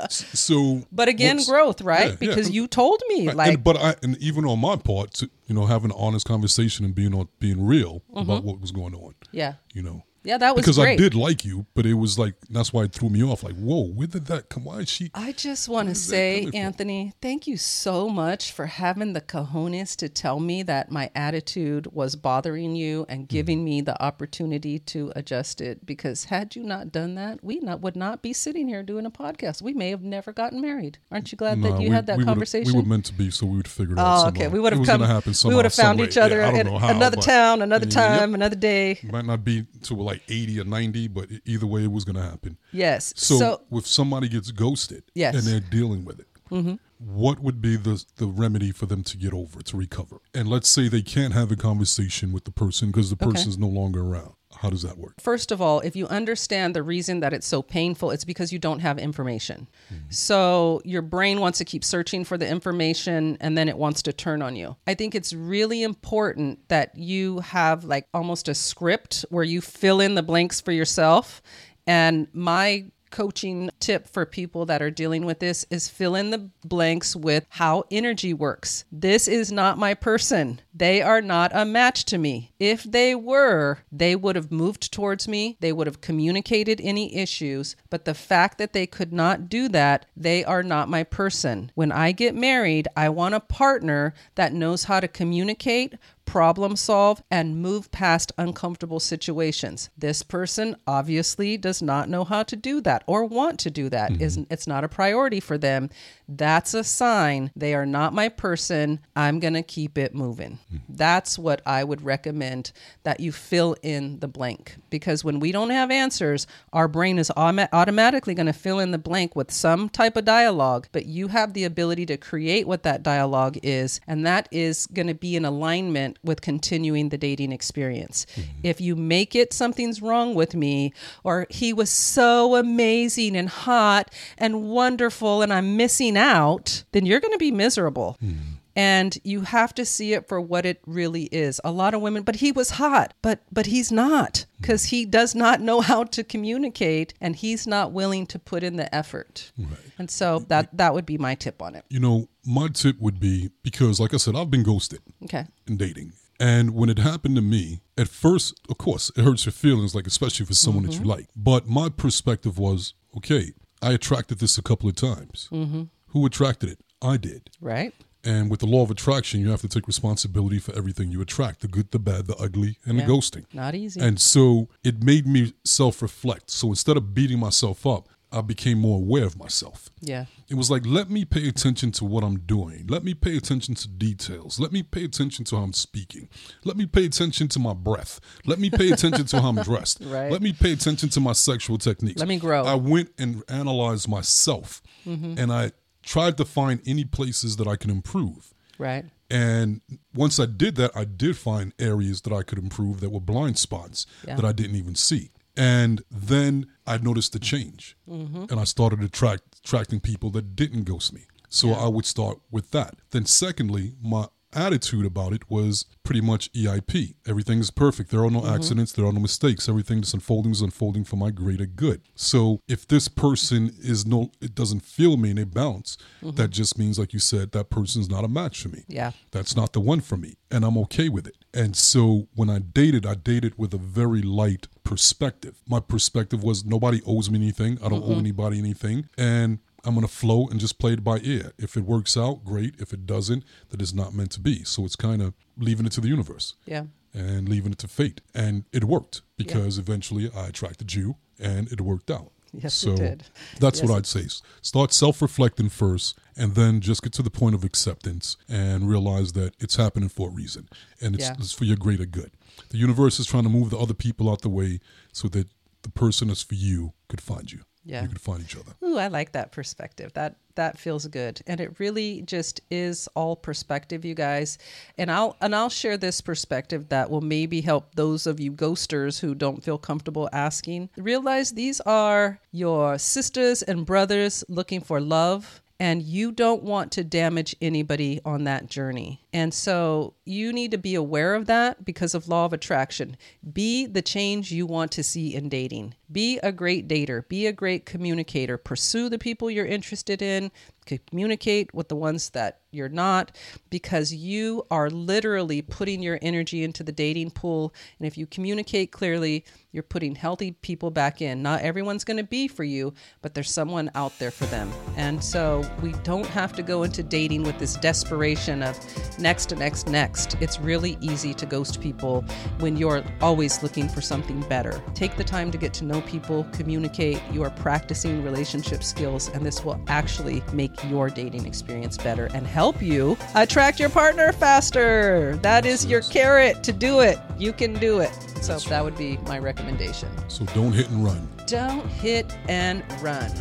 So, 0.09 0.83
But 0.91 1.07
again, 1.09 1.39
growth, 1.45 1.81
right? 1.81 2.01
yeah, 2.05 2.09
yeah. 2.11 2.15
because 2.19 2.49
you 2.51 2.67
told 2.67 3.01
me, 3.09 3.27
Right, 3.27 3.35
like, 3.35 3.53
and, 3.55 3.63
but 3.63 3.77
I 3.77 3.95
and 4.03 4.17
even 4.17 4.45
on 4.45 4.59
my 4.59 4.75
part, 4.75 5.13
to, 5.15 5.29
you 5.47 5.55
know, 5.55 5.65
having 5.65 5.91
an 5.91 5.97
honest 5.99 6.25
conversation 6.25 6.85
and 6.85 6.95
being 6.95 7.13
on 7.13 7.27
being 7.39 7.65
real 7.65 8.01
Mm-hmm. 8.11 8.19
about 8.29 8.43
what 8.43 8.59
was 8.59 8.71
going 8.71 8.93
on. 8.93 9.13
Yeah. 9.31 9.53
You 9.73 9.83
know, 9.83 10.03
Yeah, 10.23 10.37
that 10.37 10.55
was 10.55 10.63
because 10.63 10.77
great. 10.77 10.93
I 10.93 10.95
did 10.95 11.15
like 11.15 11.43
you, 11.43 11.65
but 11.73 11.85
it 11.85 11.95
was 11.95 12.19
like 12.19 12.35
that's 12.49 12.71
why 12.71 12.83
it 12.83 12.93
threw 12.93 13.09
me 13.09 13.23
off. 13.23 13.41
Like, 13.43 13.55
whoa, 13.55 13.85
where 13.87 14.07
did 14.07 14.25
that 14.27 14.49
come? 14.49 14.65
Why 14.65 14.79
is 14.79 14.89
she? 14.89 15.09
I 15.15 15.31
just 15.31 15.67
want 15.67 15.89
to 15.89 15.95
say, 15.95 16.39
coming 16.41 16.51
from? 16.51 16.59
Anthony, 16.61 17.13
thank 17.21 17.47
you 17.47 17.57
so 17.57 18.07
much 18.07 18.51
for 18.51 18.67
having 18.67 19.13
the 19.13 19.21
cojones 19.21 19.95
to 19.97 20.09
tell 20.09 20.39
me 20.39 20.61
that 20.63 20.91
my 20.91 21.09
attitude 21.15 21.87
was 21.93 22.15
bothering 22.15 22.75
you 22.75 23.05
and 23.09 23.21
Mm-hmm. 23.21 23.25
giving 23.35 23.63
me 23.65 23.81
the 23.81 24.01
opportunity 24.03 24.79
to 24.79 25.11
adjust 25.15 25.61
it. 25.61 25.85
Because 25.85 26.25
had 26.25 26.55
you 26.55 26.63
not 26.63 26.91
done 26.91 27.15
that, 27.15 27.43
we 27.43 27.59
not, 27.59 27.81
would 27.81 27.95
not 27.95 28.21
be 28.21 28.33
sitting 28.33 28.67
here 28.67 28.83
doing 28.83 29.05
a 29.05 29.11
podcast. 29.11 29.61
We 29.61 29.73
may 29.73 29.89
have 29.91 30.03
never 30.03 30.33
gotten 30.33 30.59
married. 30.61 30.97
Aren't 31.11 31.31
you 31.31 31.37
glad 31.37 31.61
that 31.63 31.79
you 31.81 31.89
we- 31.89 31.95
had 31.95 32.05
that 32.07 32.17
we 32.17 32.25
conversation? 32.25 32.73
We 32.73 32.81
were 32.81 32.87
meant 32.87 33.05
to 33.05 33.13
be, 33.13 33.29
so 33.31 33.45
we 33.45 33.57
would 33.57 33.67
figure 33.67 33.93
it 33.93 33.99
out. 33.99 34.05
Oh, 34.05 34.17
somehow. 34.25 34.29
okay. 34.41 34.47
We 34.49 34.59
would 34.59 34.73
have 34.73 34.85
come. 34.85 35.01
happen 35.01 35.33
we 35.45 35.55
would 35.55 35.65
have 35.65 35.73
found 35.73 35.99
each 35.99 36.17
other 36.17 36.37
Yeah, 36.39 36.49
at 36.49 36.67
how, 36.67 36.89
another 36.89 37.17
but- 37.17 37.25
town, 37.25 37.61
another 37.61 37.85
time, 37.85 38.33
another 38.35 38.55
day. 38.55 38.99
Might 39.03 39.25
not 39.25 39.43
be 39.43 39.65
to 39.83 39.93
like 39.95 40.10
80 40.27 40.59
or 40.59 40.63
90, 40.65 41.07
but 41.09 41.29
either 41.45 41.65
way, 41.67 41.83
it 41.83 41.91
was 41.91 42.03
going 42.03 42.15
to 42.15 42.21
happen. 42.21 42.57
Yes. 42.71 43.13
So, 43.15 43.37
So, 43.37 43.61
if 43.71 43.87
somebody 43.87 44.27
gets 44.29 44.51
ghosted 44.51 45.03
Yes. 45.15 45.35
and 45.35 45.43
they're 45.43 45.59
dealing 45.69 46.05
with 46.05 46.19
it, 46.19 46.27
mm-hmm. 46.49 46.75
what 46.97 47.39
would 47.39 47.61
be 47.61 47.75
the, 47.77 48.03
the 48.17 48.27
remedy 48.27 48.71
for 48.71 48.85
them 48.85 49.03
to 49.03 49.17
get 49.17 49.33
over, 49.33 49.61
to 49.61 49.77
recover? 49.77 50.17
And 50.33 50.47
let's 50.49 50.69
say 50.69 50.87
they 50.87 51.01
can't 51.01 51.33
have 51.33 51.51
a 51.51 51.55
conversation 51.55 52.31
with 52.31 52.43
the 52.45 52.51
person 52.51 52.89
because 52.91 53.09
the 53.09 53.15
Okay. 53.21 53.31
person's 53.31 53.57
no 53.57 53.67
longer 53.67 54.01
around. 54.01 54.33
How 54.61 54.69
does 54.69 54.83
that 54.83 54.99
work? 54.99 55.19
First 55.19 55.51
of 55.51 55.59
all, 55.59 55.79
if 55.79 55.95
you 55.95 56.05
understand 56.05 56.75
the 56.75 56.83
reason 56.83 57.21
that 57.21 57.33
it's 57.33 57.47
so 57.47 57.63
painful, 57.63 58.11
it's 58.11 58.23
because 58.23 58.53
you 58.53 58.59
don't 58.59 58.81
have 58.81 58.99
information. 58.99 59.67
So 60.09 60.83
your 60.85 61.01
brain 61.01 61.39
wants 61.39 61.57
to 61.57 61.65
keep 61.65 61.83
searching 61.83 62.23
for 62.23 62.37
the 62.37 62.47
information 62.47 63.37
and 63.41 63.57
then 63.57 63.67
it 63.67 63.75
wants 63.75 64.03
to 64.03 64.13
turn 64.13 64.43
on 64.43 64.55
you. 64.55 64.75
I 64.85 64.93
think 64.93 65.15
it's 65.15 65.33
really 65.33 65.81
important 65.81 66.69
that 66.69 66.95
you 66.95 67.39
have 67.39 67.85
like 67.85 68.07
almost 68.13 68.47
a 68.47 68.53
script 68.53 69.25
where 69.29 69.43
you 69.43 69.61
fill 69.61 69.99
in 69.99 70.13
the 70.13 70.21
blanks 70.21 70.61
for 70.61 70.71
yourself. 70.71 71.41
And 71.87 72.27
my 72.31 72.85
coaching 73.09 73.69
tip 73.79 74.07
for 74.07 74.25
people 74.25 74.65
that 74.65 74.81
are 74.81 74.89
dealing 74.89 75.25
with 75.25 75.39
this 75.39 75.65
is 75.69 75.89
fill 75.89 76.15
in 76.15 76.29
the 76.29 76.49
blanks 76.65 77.15
with 77.15 77.45
how 77.49 77.83
energy 77.91 78.33
works. 78.33 78.85
This 78.91 79.27
is 79.27 79.51
not 79.51 79.77
my 79.77 79.93
person. 79.93 80.61
They 80.73 81.01
are 81.01 81.21
not 81.21 81.51
a 81.53 81.65
match 81.65 82.05
to 82.05 82.17
me. 82.17 82.53
If 82.57 82.83
they 82.83 83.13
were, 83.13 83.79
they 83.91 84.15
would 84.15 84.35
have 84.35 84.51
moved 84.51 84.91
towards 84.91 85.27
me. 85.27 85.57
They 85.59 85.73
would 85.73 85.87
have 85.87 86.01
communicated 86.01 86.79
any 86.81 87.15
issues. 87.15 87.75
But 87.89 88.05
the 88.05 88.13
fact 88.13 88.57
that 88.57 88.71
they 88.71 88.87
could 88.87 89.11
not 89.11 89.49
do 89.49 89.67
that, 89.69 90.05
they 90.15 90.45
are 90.45 90.63
not 90.63 90.89
my 90.89 91.03
person. 91.03 91.71
When 91.75 91.91
I 91.91 92.13
get 92.13 92.35
married, 92.35 92.87
I 92.95 93.09
want 93.09 93.35
a 93.35 93.41
partner 93.41 94.13
that 94.35 94.53
knows 94.53 94.85
how 94.85 95.01
to 95.01 95.07
communicate, 95.07 95.95
problem 96.23 96.77
solve, 96.77 97.21
and 97.29 97.61
move 97.61 97.91
past 97.91 98.31
uncomfortable 98.37 99.01
situations. 99.01 99.89
This 99.97 100.23
person 100.23 100.77
obviously 100.87 101.57
does 101.57 101.81
not 101.81 102.07
know 102.07 102.23
how 102.23 102.43
to 102.43 102.55
do 102.55 102.79
that 102.81 103.03
or 103.05 103.25
want 103.25 103.59
to 103.59 103.69
do 103.69 103.89
that. 103.89 104.11
Mm-hmm. 104.13 104.23
Is 104.23 104.39
It's 104.49 104.67
not 104.67 104.85
a 104.85 104.89
priority 104.89 105.41
for 105.41 105.57
them. 105.57 105.89
That's 106.29 106.73
a 106.73 106.85
sign 106.85 107.51
they 107.55 107.73
are 107.73 107.85
not 107.85 108.13
my 108.13 108.29
person. 108.29 109.01
I'm 109.15 109.41
going 109.41 109.55
to 109.55 109.63
keep 109.63 109.97
it 109.97 110.15
moving. 110.15 110.59
That's 110.89 111.37
what 111.37 111.61
I 111.65 111.83
would 111.83 112.03
recommend 112.03 112.71
that 113.03 113.19
you 113.19 113.31
fill 113.31 113.75
in 113.81 114.19
the 114.19 114.27
blank 114.27 114.77
because 114.89 115.23
when 115.23 115.39
we 115.39 115.51
don't 115.51 115.69
have 115.69 115.91
answers, 115.91 116.47
our 116.73 116.87
brain 116.87 117.17
is 117.17 117.31
automa- 117.35 117.69
automatically 117.73 118.33
going 118.33 118.45
to 118.45 118.53
fill 118.53 118.79
in 118.79 118.91
the 118.91 118.97
blank 118.97 119.35
with 119.35 119.51
some 119.51 119.89
type 119.89 120.15
of 120.15 120.25
dialogue, 120.25 120.87
but 120.91 121.05
you 121.05 121.29
have 121.29 121.53
the 121.53 121.63
ability 121.63 122.05
to 122.07 122.17
create 122.17 122.67
what 122.67 122.83
that 122.83 123.03
dialogue 123.03 123.57
is, 123.63 123.99
and 124.07 124.25
that 124.25 124.47
is 124.51 124.87
going 124.87 125.07
to 125.07 125.13
be 125.13 125.35
in 125.35 125.45
alignment 125.45 126.17
with 126.23 126.41
continuing 126.41 127.09
the 127.09 127.17
dating 127.17 127.51
experience. 127.51 128.25
Mm-hmm. 128.35 128.59
If 128.63 128.81
you 128.81 128.95
make 128.95 129.35
it 129.35 129.53
something's 129.53 130.01
wrong 130.01 130.35
with 130.35 130.55
me, 130.55 130.93
or 131.23 131.47
he 131.49 131.73
was 131.73 131.89
so 131.89 132.55
amazing 132.55 133.35
and 133.35 133.49
hot 133.49 134.13
and 134.37 134.69
wonderful, 134.69 135.41
and 135.41 135.51
I'm 135.53 135.77
missing 135.77 136.17
out, 136.17 136.83
then 136.91 137.05
you're 137.05 137.19
going 137.19 137.33
to 137.33 137.37
be 137.37 137.51
miserable. 137.51 138.17
Hmm. 138.19 138.50
And 138.75 139.17
you 139.23 139.41
have 139.41 139.73
to 139.75 139.85
see 139.85 140.13
it 140.13 140.27
for 140.27 140.39
what 140.39 140.65
it 140.65 140.81
really 140.85 141.23
is. 141.25 141.59
A 141.63 141.71
lot 141.71 141.93
of 141.93 142.01
women, 142.01 142.23
but 142.23 142.37
he 142.37 142.51
was 142.51 142.71
hot, 142.71 143.13
but 143.21 143.41
but 143.51 143.65
he's 143.65 143.91
not 143.91 144.45
because 144.59 144.85
he 144.85 145.05
does 145.05 145.35
not 145.35 145.59
know 145.61 145.81
how 145.81 146.03
to 146.05 146.23
communicate 146.23 147.13
and 147.19 147.35
he's 147.35 147.67
not 147.67 147.91
willing 147.91 148.25
to 148.27 148.39
put 148.39 148.63
in 148.63 148.77
the 148.77 148.93
effort. 148.93 149.51
And 149.97 150.09
so 150.09 150.39
that 150.47 150.75
that 150.77 150.93
would 150.93 151.05
be 151.05 151.17
my 151.17 151.35
tip 151.35 151.61
on 151.61 151.75
it. 151.75 151.85
You 151.89 151.99
know, 151.99 152.29
my 152.45 152.67
tip 152.67 152.99
would 152.99 153.19
be 153.19 153.49
because, 153.63 153.99
like 153.99 154.13
I 154.13 154.17
said, 154.17 154.35
I've 154.35 154.51
been 154.51 154.63
ghosted 154.63 155.01
Okay. 155.23 155.45
in 155.67 155.77
dating. 155.77 156.13
And 156.39 156.73
when 156.73 156.89
it 156.89 156.97
happened 156.97 157.35
to 157.35 157.41
me, 157.41 157.81
at 157.99 158.07
first, 158.07 158.59
of 158.67 158.79
course, 158.79 159.11
it 159.15 159.23
hurts 159.23 159.45
your 159.45 159.53
feelings, 159.53 159.93
like 159.93 160.07
especially 160.07 160.47
for 160.47 160.55
someone 160.55 160.85
that 160.85 160.93
you 160.93 161.01
mm-hmm. 161.01 161.09
like. 161.09 161.27
But 161.35 161.67
my 161.67 161.87
perspective 161.87 162.57
was, 162.57 162.95
okay, 163.15 163.51
I 163.79 163.91
attracted 163.91 164.39
this 164.39 164.57
a 164.57 164.63
couple 164.63 164.89
of 164.89 164.95
times. 164.95 165.49
Mm-hmm. 165.51 165.83
Who 166.07 166.25
attracted 166.25 166.69
it? 166.69 166.79
I 166.99 167.17
did. 167.17 167.51
Right? 167.61 167.93
And 168.23 168.51
with 168.51 168.59
the 168.59 168.67
law 168.67 168.83
of 168.83 168.91
attraction, 168.91 169.39
you 169.41 169.49
have 169.49 169.61
to 169.61 169.67
take 169.67 169.87
responsibility 169.87 170.59
for 170.59 170.75
everything 170.75 171.11
you 171.11 171.21
attract 171.21 171.61
the 171.61 171.67
good, 171.67 171.91
the 171.91 171.99
bad, 171.99 172.27
the 172.27 172.35
ugly, 172.37 172.77
and 172.85 172.97
Yeah. 172.97 173.05
the 173.05 173.11
ghosting. 173.11 173.45
Not 173.53 173.73
easy. 173.75 173.99
And 173.99 174.19
so 174.19 174.69
it 174.83 175.03
made 175.03 175.25
me 175.25 175.53
self 175.65 176.01
reflect. 176.01 176.51
So 176.51 176.69
instead 176.69 176.97
of 176.97 177.13
beating 177.13 177.39
myself 177.39 177.85
up, 177.87 178.07
I 178.33 178.39
became 178.39 178.77
more 178.79 178.97
aware 178.97 179.25
of 179.25 179.37
myself. 179.37 179.89
yeah. 179.99 180.25
It 180.47 180.55
was 180.55 180.69
like, 180.69 180.85
let 180.85 181.09
me 181.09 181.23
pay 181.25 181.47
attention 181.47 181.91
to 181.93 182.05
what 182.05 182.23
I'm 182.25 182.39
doing. 182.39 182.85
Let 182.87 183.03
me 183.05 183.13
pay 183.13 183.37
attention 183.37 183.73
to 183.75 183.87
details. 183.87 184.59
Let 184.59 184.71
me 184.73 184.83
pay 184.83 185.05
attention 185.05 185.45
to 185.45 185.55
how 185.57 185.63
I'm 185.63 185.71
speaking. 185.73 186.27
Let 186.65 186.75
me 186.75 186.85
pay 186.85 187.05
attention 187.05 187.47
to 187.49 187.59
my 187.59 187.73
breath. 187.73 188.19
Let 188.45 188.59
me 188.59 188.69
pay 188.69 188.91
attention 188.91 189.25
to 189.27 189.41
how 189.41 189.49
I'm 189.49 189.55
dressed. 189.63 189.99
Right. 190.01 190.29
Let 190.31 190.41
me 190.41 190.51
pay 190.53 190.73
attention 190.73 191.07
to 191.09 191.19
my 191.21 191.31
sexual 191.33 191.77
techniques. 191.77 192.19
Let 192.19 192.27
me 192.27 192.37
grow. 192.37 192.63
I 192.65 192.75
went 192.75 193.11
and 193.17 193.43
analyzed 193.49 194.07
myself 194.09 194.81
mm-hmm. 195.05 195.35
and 195.37 195.51
I 195.53 195.71
tried 196.03 196.37
to 196.37 196.45
find 196.45 196.81
any 196.85 197.05
places 197.05 197.57
that 197.57 197.67
I 197.67 197.75
can 197.75 197.89
improve. 197.89 198.53
Right. 198.77 199.05
And 199.29 199.81
once 200.13 200.39
I 200.39 200.45
did 200.45 200.75
that, 200.75 200.91
I 200.95 201.05
did 201.05 201.37
find 201.37 201.73
areas 201.79 202.21
that 202.21 202.33
I 202.33 202.43
could 202.43 202.57
improve 202.57 202.99
that 202.99 203.11
were 203.11 203.19
blind 203.21 203.57
spots 203.57 204.05
Yeah. 204.27 204.35
that 204.35 204.43
I 204.45 204.51
didn't 204.51 204.75
even 204.75 204.95
see. 204.95 205.31
And 205.55 206.01
then 206.09 206.67
I 206.87 206.97
noticed 206.97 207.33
the 207.33 207.39
change, 207.39 207.95
Mm-hmm. 208.09 208.45
and 208.49 208.59
I 208.59 208.63
started 208.63 209.01
attract, 209.03 209.59
attracting 209.63 209.99
people 209.99 210.29
that 210.31 210.55
didn't 210.55 210.83
ghost 210.83 211.13
me. 211.13 211.21
So 211.49 211.71
I 211.73 211.87
would 211.89 212.05
start 212.05 212.39
with 212.49 212.71
that. 212.71 212.95
Then, 213.11 213.25
secondly, 213.25 213.95
my 214.01 214.27
attitude 214.53 215.05
about 215.05 215.33
it 215.33 215.49
was 215.49 215.85
pretty 216.03 216.21
much 216.21 216.51
EIP. 216.53 217.15
Everything 217.27 217.59
is 217.59 217.71
perfect. 217.71 218.09
There 218.11 218.23
are 218.23 218.29
no 218.31 218.41
Mm-hmm. 218.41 218.55
accidents. 218.55 218.91
There 218.93 219.05
are 219.05 219.13
no 219.13 219.19
mistakes. 219.19 219.69
Everything 219.69 219.97
that's 220.01 220.13
unfolding 220.13 220.51
is 220.51 220.61
unfolding 220.61 221.03
for 221.03 221.15
my 221.15 221.29
greater 221.31 221.65
good. 221.65 222.01
So 222.15 222.59
if 222.67 222.87
this 222.87 223.07
person 223.07 223.71
is 223.79 224.05
no, 224.05 224.31
it 224.41 224.55
doesn't 224.55 224.81
feel 224.81 225.15
me 225.17 225.29
and 225.29 225.37
they 225.39 225.43
bounce, 225.43 225.97
that 226.23 226.49
just 226.49 226.77
means, 226.77 226.97
like 226.99 227.13
you 227.13 227.19
said, 227.19 227.51
that 227.51 227.69
person's 227.69 228.09
not 228.09 228.23
a 228.23 228.27
match 228.27 228.61
for 228.63 228.69
me 228.69 228.79
Mm-hmm. 228.79 228.93
Yeah. 228.93 229.11
that's 229.31 229.55
not 229.55 229.73
the 229.73 229.79
one 229.79 230.01
for 230.01 230.17
me 230.17 230.35
and 230.49 230.63
i'm 230.65 230.77
okay 230.77 231.07
with 231.09 231.27
it 231.27 231.35
and 231.53 231.75
so 231.75 232.27
when 232.35 232.49
i 232.49 232.59
dated 232.59 233.05
i 233.05 233.15
dated 233.15 233.57
with 233.57 233.73
a 233.73 233.77
very 233.77 234.21
light 234.21 234.67
perspective 234.83 235.55
my 235.67 235.79
perspective 235.79 236.43
was 236.43 236.65
nobody 236.65 237.01
owes 237.05 237.29
me 237.29 237.37
anything 237.37 237.77
i 237.83 237.87
don't 237.89 238.03
owe 238.03 238.17
anybody 238.19 238.57
anything 238.59 239.07
and 239.17 239.59
i'm 239.83 239.93
going 239.95 240.05
to 240.05 240.11
flow 240.13 240.47
and 240.47 240.59
just 240.59 240.77
play 240.79 240.93
it 240.93 241.03
by 241.03 241.19
ear 241.23 241.51
if 241.57 241.75
it 241.77 241.83
works 241.83 242.15
out 242.17 242.43
great 242.45 242.75
if 242.79 242.93
it 242.93 243.05
doesn't 243.05 243.43
that 243.69 243.81
is 243.81 243.93
not 243.93 244.13
meant 244.13 244.31
to 244.31 244.39
be 244.39 244.63
so 244.63 244.85
it's 244.85 244.95
kind 244.95 245.21
of 245.21 245.33
leaving 245.57 245.85
it 245.85 245.91
to 245.91 246.01
the 246.01 246.07
universe 246.07 246.55
Yeah. 246.65 246.85
and 247.13 247.47
leaving 247.49 247.71
it 247.71 247.77
to 247.79 247.87
fate 247.87 248.21
and 248.33 248.65
it 248.71 248.83
worked 248.83 249.21
because 249.37 249.77
eventually 249.77 250.29
i 250.35 250.47
attracted 250.47 250.93
you 250.93 251.15
and 251.39 251.71
it 251.71 251.81
worked 251.81 252.11
out 252.11 252.31
Yes, 252.53 252.73
it 252.83 252.85
so 252.87 252.95
did. 252.97 253.23
that's 253.61 253.79
Yes. 253.79 253.89
what 253.89 253.95
I'd 253.97 254.05
say. 254.05 254.27
Start 254.61 254.91
self 254.91 255.21
reflecting 255.21 255.69
first, 255.69 256.17
and 256.35 256.53
then 256.53 256.81
just 256.81 257.01
get 257.01 257.13
to 257.13 257.23
the 257.23 257.29
point 257.29 257.55
of 257.55 257.63
acceptance 257.63 258.35
and 258.49 258.89
realize 258.89 259.31
that 259.39 259.53
it's 259.61 259.77
happening 259.77 260.09
for 260.09 260.27
a 260.27 260.31
reason 260.33 260.67
and 260.99 261.15
it's, 261.15 261.23
Yeah. 261.23 261.35
it's 261.39 261.53
for 261.53 261.63
your 261.63 261.77
greater 261.77 262.05
good. 262.05 262.31
The 262.67 262.77
universe 262.77 263.21
is 263.21 263.25
trying 263.25 263.43
to 263.43 263.49
move 263.49 263.69
the 263.69 263.77
other 263.77 263.93
people 263.93 264.29
out 264.29 264.41
the 264.41 264.49
way 264.49 264.81
so 265.13 265.29
that 265.29 265.47
the 265.83 265.89
person 265.91 266.27
that's 266.27 266.41
for 266.43 266.55
you 266.55 266.91
could 267.07 267.21
find 267.21 267.49
you. 267.53 267.61
Yeah. 267.83 268.03
You 268.03 268.09
could 268.09 268.21
find 268.21 268.41
each 268.41 268.55
other. 268.55 268.73
Ooh, 268.83 268.97
I 268.97 269.07
like 269.07 269.31
that 269.31 269.51
perspective. 269.51 270.13
That 270.13 270.35
that 270.55 270.77
feels 270.77 271.07
good. 271.07 271.41
And 271.47 271.59
it 271.59 271.79
really 271.79 272.21
just 272.21 272.61
is 272.69 273.07
all 273.15 273.35
perspective, 273.35 274.05
you 274.05 274.13
guys. 274.13 274.57
And 274.97 275.11
I'll 275.11 275.35
and 275.41 275.55
I'll 275.55 275.69
share 275.69 275.97
this 275.97 276.21
perspective 276.21 276.89
that 276.89 277.09
will 277.09 277.21
maybe 277.21 277.61
help 277.61 277.95
those 277.95 278.27
of 278.27 278.39
you 278.39 278.51
ghosters 278.51 279.19
who 279.19 279.33
don't 279.33 279.63
feel 279.63 279.77
comfortable 279.77 280.29
asking. 280.31 280.89
Realize 280.97 281.51
these 281.51 281.81
are 281.81 282.39
your 282.51 282.97
sisters 282.97 283.63
and 283.63 283.85
brothers 283.85 284.43
looking 284.47 284.81
for 284.81 285.01
love 285.01 285.61
and 285.81 286.03
you 286.03 286.31
don't 286.31 286.61
want 286.61 286.91
to 286.91 287.03
damage 287.03 287.55
anybody 287.59 288.21
on 288.23 288.43
that 288.43 288.67
journey. 288.67 289.25
And 289.33 289.51
so 289.51 290.13
you 290.25 290.53
need 290.53 290.69
to 290.71 290.77
be 290.77 290.93
aware 290.93 291.33
of 291.33 291.47
that 291.47 291.83
because 291.83 292.13
of 292.13 292.27
law 292.27 292.45
of 292.45 292.53
attraction. 292.53 293.17
Be 293.51 293.87
the 293.87 294.03
change 294.03 294.51
you 294.51 294.67
want 294.67 294.91
to 294.91 295.03
see 295.03 295.33
in 295.33 295.49
dating. 295.49 295.95
Be 296.11 296.37
a 296.43 296.51
great 296.51 296.87
dater, 296.87 297.27
be 297.27 297.47
a 297.47 297.51
great 297.51 297.87
communicator, 297.87 298.59
pursue 298.59 299.09
the 299.09 299.17
people 299.17 299.49
you're 299.49 299.65
interested 299.65 300.21
in, 300.21 300.51
communicate 300.85 301.73
with 301.73 301.89
the 301.89 301.95
ones 301.95 302.29
that 302.29 302.60
you're 302.71 302.89
not 302.89 303.35
because 303.69 304.13
you 304.13 304.65
are 304.71 304.89
literally 304.89 305.61
putting 305.61 306.01
your 306.01 306.17
energy 306.21 306.63
into 306.63 306.83
the 306.83 306.91
dating 306.91 307.31
pool. 307.31 307.73
And 307.99 308.07
if 308.07 308.17
you 308.17 308.25
communicate 308.25 308.93
clearly 308.93 309.43
you're 309.73 309.83
putting 309.83 310.15
healthy 310.15 310.51
people 310.51 310.91
back 310.91 311.21
in. 311.21 311.41
Not 311.41 311.61
everyone's 311.61 312.03
going 312.03 312.17
to 312.17 312.23
be 312.23 312.47
for 312.47 312.63
you 312.63 312.93
but 313.21 313.33
there's 313.33 313.51
someone 313.51 313.91
out 313.95 314.17
there 314.19 314.31
for 314.31 314.45
them. 314.45 314.71
And 314.95 315.21
so 315.21 315.69
we 315.81 315.91
don't 316.03 316.25
have 316.27 316.53
to 316.53 316.63
go 316.63 316.83
into 316.83 317.03
dating 317.03 317.43
with 317.43 317.59
this 317.59 317.75
desperation 317.75 318.63
of 318.63 318.79
next 319.19 319.53
next 319.57 319.87
next. 319.87 320.37
It's 320.39 320.59
really 320.59 320.97
easy 321.01 321.33
to 321.33 321.45
ghost 321.45 321.81
people 321.81 322.23
when 322.59 322.77
you're 322.77 323.03
always 323.21 323.61
looking 323.63 323.89
for 323.89 323.99
something 323.99 324.39
better. 324.41 324.81
Take 324.93 325.17
the 325.17 325.25
time 325.25 325.51
to 325.51 325.57
get 325.57 325.73
to 325.75 325.85
know 325.85 325.99
people 326.01 326.45
communicate 326.53 327.21
you 327.33 327.43
are 327.43 327.49
practicing 327.49 328.23
relationship 328.23 328.81
skills 328.81 329.27
and 329.29 329.45
this 329.45 329.65
will 329.65 329.81
actually 329.87 330.41
make 330.53 330.71
your 330.89 331.09
dating 331.09 331.45
experience 331.45 331.97
better 331.97 332.29
and 332.33 332.47
help 332.47 332.60
you 332.81 333.17
attract 333.33 333.79
your 333.79 333.89
partner 333.89 334.31
faster. 334.31 335.35
That 335.37 335.65
is 335.65 335.85
your 335.85 336.01
carrot 336.01 336.63
to 336.63 336.71
do 336.71 336.99
it. 336.99 337.17
You 337.37 337.53
can 337.53 337.73
do 337.73 337.99
it. 337.99 338.13
So 338.41 338.53
That's 338.53 338.65
that 338.65 338.83
would 338.83 338.97
be 338.97 339.17
my 339.25 339.39
recommendation. 339.39 340.09
So 340.27 340.45
don't 340.45 340.71
hit 340.71 340.89
and 340.89 341.03
run. 341.03 341.27
Don't 341.47 341.87
hit 341.87 342.35
and 342.47 342.83
run. 343.01 343.31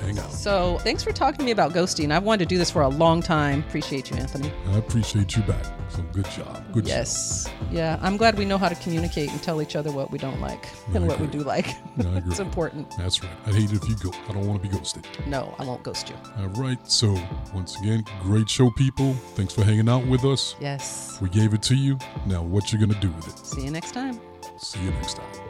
Hang 0.00 0.18
out. 0.18 0.30
So 0.30 0.78
thanks 0.80 1.02
for 1.02 1.12
talking 1.12 1.38
to 1.38 1.44
me 1.44 1.50
about 1.50 1.72
ghosting. 1.72 2.12
I've 2.12 2.24
wanted 2.24 2.44
to 2.44 2.54
do 2.54 2.58
this 2.58 2.70
for 2.70 2.82
a 2.82 2.88
long 2.88 3.22
time. 3.22 3.60
Appreciate 3.60 4.10
you, 4.10 4.16
Anthony. 4.16 4.52
I 4.68 4.78
appreciate 4.78 5.36
you 5.36 5.42
back. 5.42 5.64
So 5.98 6.04
good 6.12 6.30
job. 6.30 6.64
Good 6.72 6.84
job. 6.84 6.88
Yes. 6.88 7.48
Yeah. 7.72 7.98
I'm 8.00 8.16
glad 8.16 8.38
we 8.38 8.44
know 8.44 8.56
how 8.56 8.68
to 8.68 8.76
communicate 8.76 9.32
and 9.32 9.42
tell 9.42 9.60
each 9.60 9.74
other 9.74 9.90
what 9.90 10.12
we 10.12 10.18
don't 10.18 10.40
like 10.40 10.68
and 10.94 11.04
I 11.04 11.08
what 11.08 11.18
we 11.18 11.26
do 11.26 11.40
like. 11.40 11.66
I 11.98 12.22
it's 12.26 12.38
important. 12.38 12.94
That's 12.96 13.20
right. 13.20 13.32
I'd 13.46 13.54
hate 13.54 13.72
it 13.72 13.82
if 13.82 13.88
you 13.88 13.96
go. 13.96 14.16
I 14.28 14.32
don't 14.32 14.46
want 14.46 14.62
to 14.62 14.68
be 14.68 14.72
ghosted. 14.72 15.08
No, 15.26 15.56
I 15.58 15.64
won't 15.64 15.82
ghost 15.82 16.08
you. 16.08 16.14
All 16.38 16.46
right. 16.50 16.78
So 16.88 17.20
once 17.52 17.80
again, 17.80 18.04
great 18.22 18.48
show, 18.48 18.70
people. 18.70 19.12
Thanks 19.34 19.54
for 19.54 19.64
hanging 19.64 19.88
out 19.88 20.06
with 20.06 20.24
us. 20.24 20.54
Yes. 20.60 21.18
We 21.20 21.30
gave 21.30 21.52
it 21.52 21.62
to 21.62 21.74
you. 21.74 21.98
Now, 22.26 22.44
what 22.44 22.72
you 22.72 22.78
gonna 22.78 23.00
do 23.00 23.10
with 23.10 23.26
it? 23.26 23.44
See 23.44 23.64
you 23.64 23.72
next 23.72 23.90
time. 23.90 24.20
See 24.56 24.80
you 24.80 24.92
next 24.92 25.14
time. 25.14 25.47